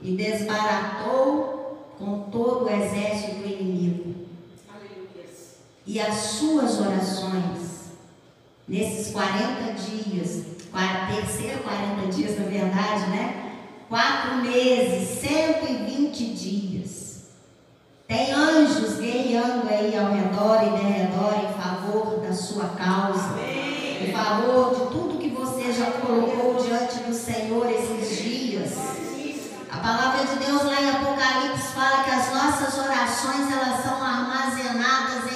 e 0.00 0.12
desbaratou 0.12 1.54
com 1.98 2.28
todo 2.30 2.64
o 2.64 2.70
exército 2.70 3.36
do 3.36 3.46
inimigo. 3.46 3.93
E 5.86 6.00
as 6.00 6.14
suas 6.14 6.80
orações, 6.80 7.90
nesses 8.66 9.12
40 9.12 9.72
dias, 9.74 10.54
terceiro 11.14 11.62
40 11.62 12.12
dias 12.12 12.38
na 12.38 12.46
verdade, 12.46 13.10
né? 13.10 13.52
Quatro 13.88 14.36
meses, 14.36 15.20
120 15.20 16.34
dias. 16.34 17.24
Tem 18.08 18.32
anjos 18.32 18.98
guerreando 18.98 19.68
aí 19.68 19.96
ao 19.96 20.12
redor 20.12 20.62
e 20.62 20.82
derredor 20.82 21.34
em 21.44 21.52
favor 21.60 22.20
da 22.20 22.32
sua 22.32 22.68
causa. 22.70 23.38
Em 23.40 24.12
favor 24.12 24.74
de 24.74 24.80
tudo 24.90 25.18
que 25.18 25.28
você 25.28 25.72
já 25.72 25.90
colocou 25.92 26.62
diante 26.62 26.98
do 27.00 27.14
Senhor 27.14 27.70
esses 27.70 28.22
dias. 28.22 28.72
A 29.70 29.76
palavra 29.78 30.24
de 30.24 30.44
Deus 30.44 30.62
lá 30.64 30.80
em 30.80 30.90
Apocalipse 30.90 31.72
fala 31.74 32.04
que 32.04 32.10
as 32.10 32.32
nossas 32.32 32.78
orações 32.78 33.52
elas 33.52 33.84
são 33.84 34.02
armazenadas 34.02 35.32
em 35.32 35.33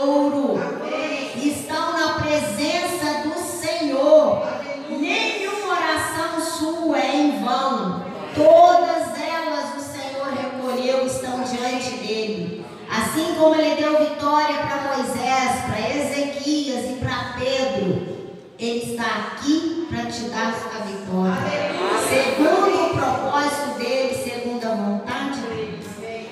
E 0.00 1.48
estão 1.48 1.92
na 1.92 2.20
presença 2.20 3.28
do 3.28 3.34
Senhor. 3.34 4.46
Nenhuma 4.88 5.72
oração 5.72 6.40
sua 6.40 6.98
é 6.98 7.16
em 7.16 7.44
vão. 7.44 8.04
Todas 8.32 9.20
elas 9.20 9.74
o 9.76 9.80
Senhor 9.80 10.28
recolheu 10.28 11.04
estão 11.04 11.42
diante 11.42 11.90
dele. 11.96 12.64
Assim 12.88 13.34
como 13.34 13.56
ele 13.56 13.74
deu 13.74 13.98
vitória 13.98 14.54
para 14.56 14.96
Moisés, 14.96 15.64
para 15.66 15.90
Ezequias 15.96 16.90
e 16.90 16.94
para 17.00 17.34
Pedro, 17.36 18.18
ele 18.56 18.92
está 18.92 19.32
aqui 19.32 19.88
para 19.90 20.06
te 20.06 20.28
dar 20.28 20.54
a 20.76 20.84
vitória. 20.84 21.74
Segundo 22.08 22.86
o 22.86 22.96
propósito 22.96 23.78
dele, 23.78 24.14
segundo 24.14 24.64
a 24.64 24.74
vontade 24.74 25.40
dele. 25.40 25.78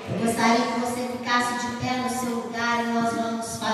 Eu 0.09 0.25
gostaria 0.25 0.67
que 0.67 0.81
você 0.81 1.09
ficasse 1.09 1.67
de 1.67 1.76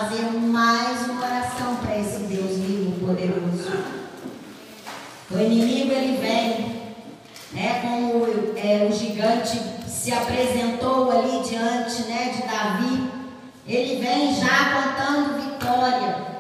fazer 0.03 0.32
mais 0.32 1.09
uma 1.09 1.24
oração 1.24 1.76
para 1.76 1.96
esse 1.96 2.24
Deus 2.24 2.59
vivo, 2.59 3.07
poderoso. 3.07 3.70
O 5.30 5.38
inimigo 5.38 5.92
ele 5.92 6.16
vem, 6.16 6.82
né, 7.53 7.80
como 7.82 8.26
é, 8.57 8.88
o 8.88 8.92
gigante 8.92 9.61
se 9.86 10.12
apresentou 10.12 11.09
ali 11.09 11.48
diante 11.48 12.03
né, 12.03 12.34
de 12.34 12.42
Davi, 12.42 13.11
ele 13.64 14.05
vem 14.05 14.34
já 14.34 14.72
contando 14.72 15.40
vitória. 15.40 16.32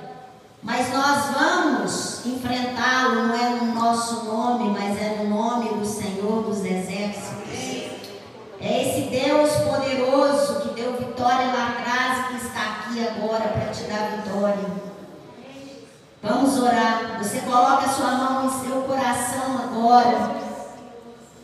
Mas 0.60 0.92
nós 0.92 1.26
vamos 1.32 2.26
enfrentá-lo, 2.26 3.28
não 3.28 3.34
é 3.36 3.50
no 3.50 3.74
nosso 3.74 4.24
nome, 4.24 4.76
mas 4.76 5.00
é 5.00 5.22
no 5.22 5.30
nome 5.30 5.68
do 5.68 5.86
Senhor 5.86 6.42
dos 6.42 6.64
Exércitos. 6.64 7.42
É 8.64 8.82
esse 8.88 9.10
Deus 9.10 9.50
poderoso 9.56 10.60
que 10.60 10.80
deu 10.80 10.92
vitória 10.96 11.46
lá 11.46 11.70
atrás 11.70 12.18
e 12.18 12.28
que 12.28 12.46
está 12.46 12.62
aqui 12.62 13.08
agora 13.08 13.48
para 13.48 13.72
te 13.72 13.82
dar 13.84 14.22
vitória. 14.22 14.70
Vamos 16.22 16.51
orar. 16.62 17.18
Você 17.18 17.40
coloca 17.40 17.86
a 17.86 17.88
sua 17.88 18.10
mão 18.12 18.46
em 18.46 18.64
seu 18.64 18.82
coração 18.82 19.58
agora. 19.64 20.42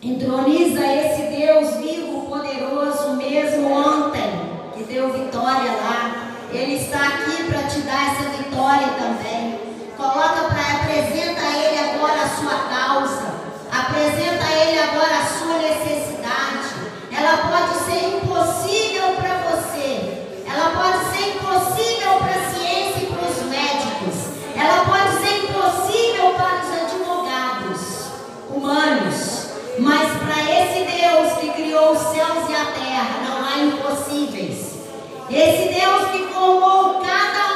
Entroniza 0.02 0.86
esse 0.86 1.22
Deus 1.36 1.76
vivo, 1.76 2.26
poderoso, 2.26 3.16
mesmo 3.16 3.72
ontem, 3.72 4.30
que 4.74 4.84
deu 4.84 5.12
vitória 5.12 5.72
lá. 5.72 6.28
Ele 6.52 6.76
está 6.76 6.98
aqui 6.98 7.44
para 7.44 7.62
te 7.68 7.80
dar 7.80 8.12
essa 8.12 8.30
vitória 8.30 8.88
também. 8.98 9.58
Coloca 9.96 10.48
para 10.48 10.68
apresenta 10.80 11.40
a 11.40 11.58
Ele 11.58 11.78
agora 11.90 12.22
a 12.22 12.28
sua 12.28 12.58
causa. 12.70 13.34
Apresenta 13.70 14.44
a 14.44 14.52
Ele 14.52 14.78
agora 14.78 15.18
a 15.18 15.26
sua 15.26 15.58
necessidade. 15.58 16.68
Ela 17.12 17.36
pode 17.48 17.74
ser 17.84 18.16
impossível 18.16 19.14
para 19.16 19.34
você. 19.50 20.26
Ela 20.46 20.70
pode 20.70 21.04
ser 21.14 21.36
impossível 21.36 22.18
para 22.18 22.32
a 22.32 22.50
ciência 22.50 23.02
e 23.02 23.06
para 23.06 23.28
os 23.28 23.42
médicos. 23.50 24.38
Ela 24.56 24.84
pode 24.84 25.18
ser 25.18 25.44
impossível 25.44 26.34
para 26.34 26.60
os 26.62 26.70
advogados 26.82 27.80
humanos. 28.48 29.48
Mas 29.78 30.08
para 30.18 30.42
esse 30.42 30.84
Deus 30.84 31.38
os 31.90 31.98
céus 31.98 32.48
e 32.48 32.54
a 32.54 32.66
terra, 32.66 33.22
não 33.26 33.44
há 33.46 33.58
impossíveis. 33.64 34.78
Esse 35.30 35.74
Deus 35.74 36.10
que 36.10 36.32
formou 36.32 37.00
cada 37.00 37.47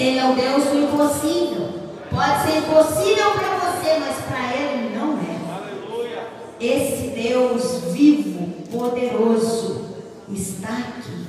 Ele 0.00 0.18
é 0.18 0.24
o 0.24 0.34
Deus 0.34 0.64
do 0.64 0.78
impossível. 0.78 1.74
Pode 2.08 2.42
ser 2.42 2.56
impossível 2.56 3.32
para 3.32 3.58
você, 3.58 3.98
mas 4.00 4.16
para 4.24 4.56
Ele 4.56 4.96
não 4.96 5.18
é. 5.18 5.36
Esse 6.58 7.08
Deus 7.08 7.92
vivo, 7.92 8.62
poderoso, 8.72 9.90
está 10.32 10.72
aqui. 10.72 11.26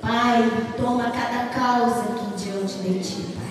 Pai, 0.00 0.48
toma 0.76 1.10
cada 1.10 1.46
causa 1.46 2.02
aqui 2.02 2.44
diante 2.44 2.74
de 2.74 3.00
ti, 3.00 3.22
Pai. 3.34 3.50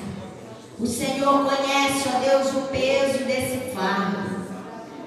O 0.79 0.87
Senhor 0.87 1.43
conhece, 1.43 2.07
ó 2.07 2.19
Deus, 2.19 2.47
o 2.55 2.61
peso 2.69 3.25
desse 3.25 3.73
fardo. 3.75 4.37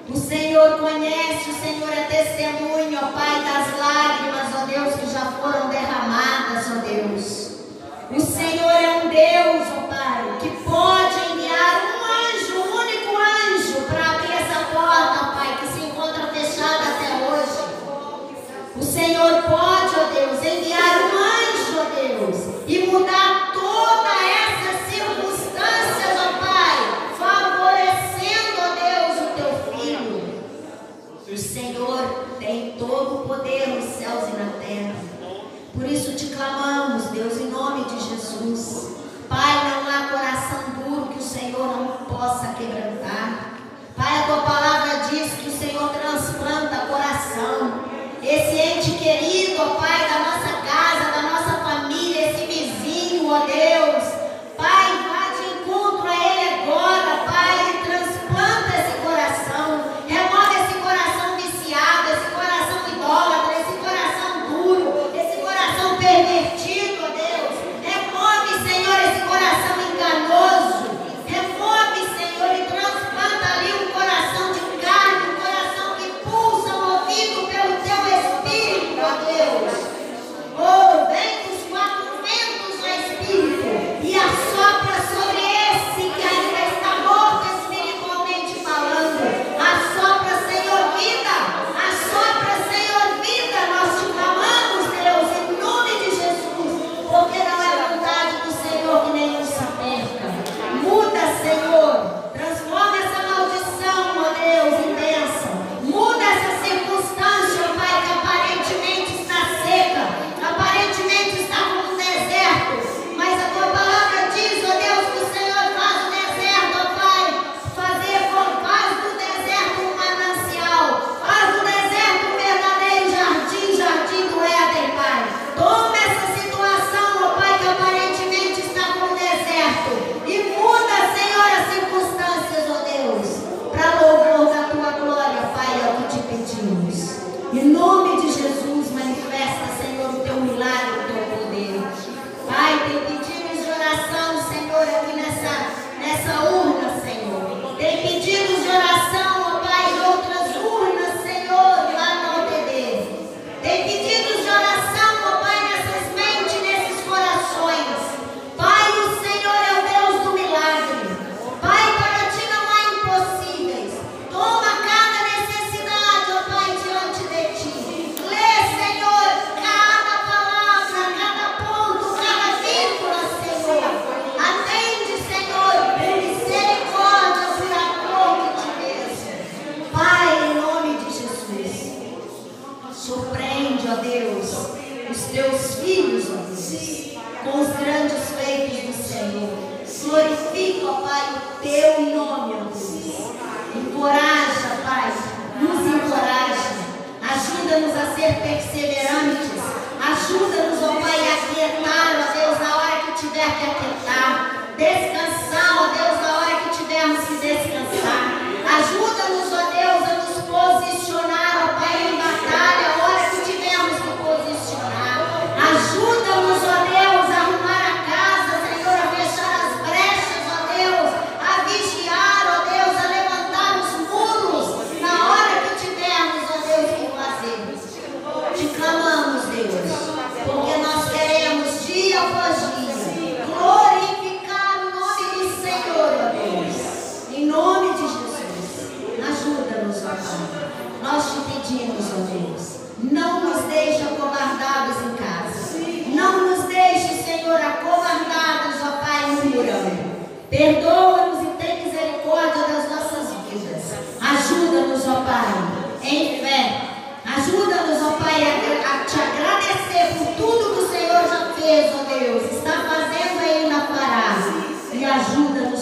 O 0.07 0.15
Senhor 0.15 0.77
conhece, 0.77 1.49
o 1.49 1.53
Senhor 1.55 1.91
é 1.91 2.03
testemunho, 2.03 2.99
ó 3.01 3.07
Pai, 3.07 3.43
das 3.43 3.79
lágrimas, 3.79 4.61
ó 4.61 4.65
Deus, 4.67 4.93
que 4.93 5.11
já 5.11 5.25
foram 5.31 5.69
derramadas, 5.69 6.67
ó 6.69 6.81
Deus. 6.85 7.50
O 8.13 8.19
Senhor 8.19 8.69
é 8.69 9.01
um 9.05 9.07
Deus, 9.07 9.67
ó 9.77 9.87
Pai, 9.87 10.37
que 10.41 10.49
pode 10.65 11.31
enviar 11.31 11.81
um 11.85 12.03
anjo, 12.03 12.59
um 12.59 12.81
único 12.81 13.15
anjo, 13.15 13.85
para 13.87 14.11
abrir 14.15 14.33
essa 14.33 14.65
porta, 14.65 15.31
Pai, 15.33 15.57
que 15.61 15.67
se 15.67 15.85
encontra 15.85 16.27
fechada 16.27 16.83
até 16.89 17.09
hoje. 17.25 17.71
O 18.75 18.83
Senhor 18.83 19.43
pode, 19.43 19.95
ó 19.95 20.03
Deus, 20.13 20.45
enviar 20.45 20.97
um 21.03 21.17
anjo. 21.19 21.20
quebrantar. 42.61 43.53
Pai, 43.95 44.19
a 44.19 44.23
tua 44.23 44.37
palavra 44.37 45.09
diz 45.09 45.33
que 45.33 45.49
o 45.49 45.57
Senhor 45.57 45.89
transplanta 45.89 46.85
coração. 46.87 47.85
Esse 48.21 48.55
ente 48.55 48.91
querido, 48.91 49.61
ó 49.61 49.75
Pai, 49.75 50.10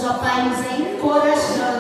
ó 0.10 0.20
Pai, 0.20 0.44
nos 0.44 0.60
encorajando. 0.80 1.79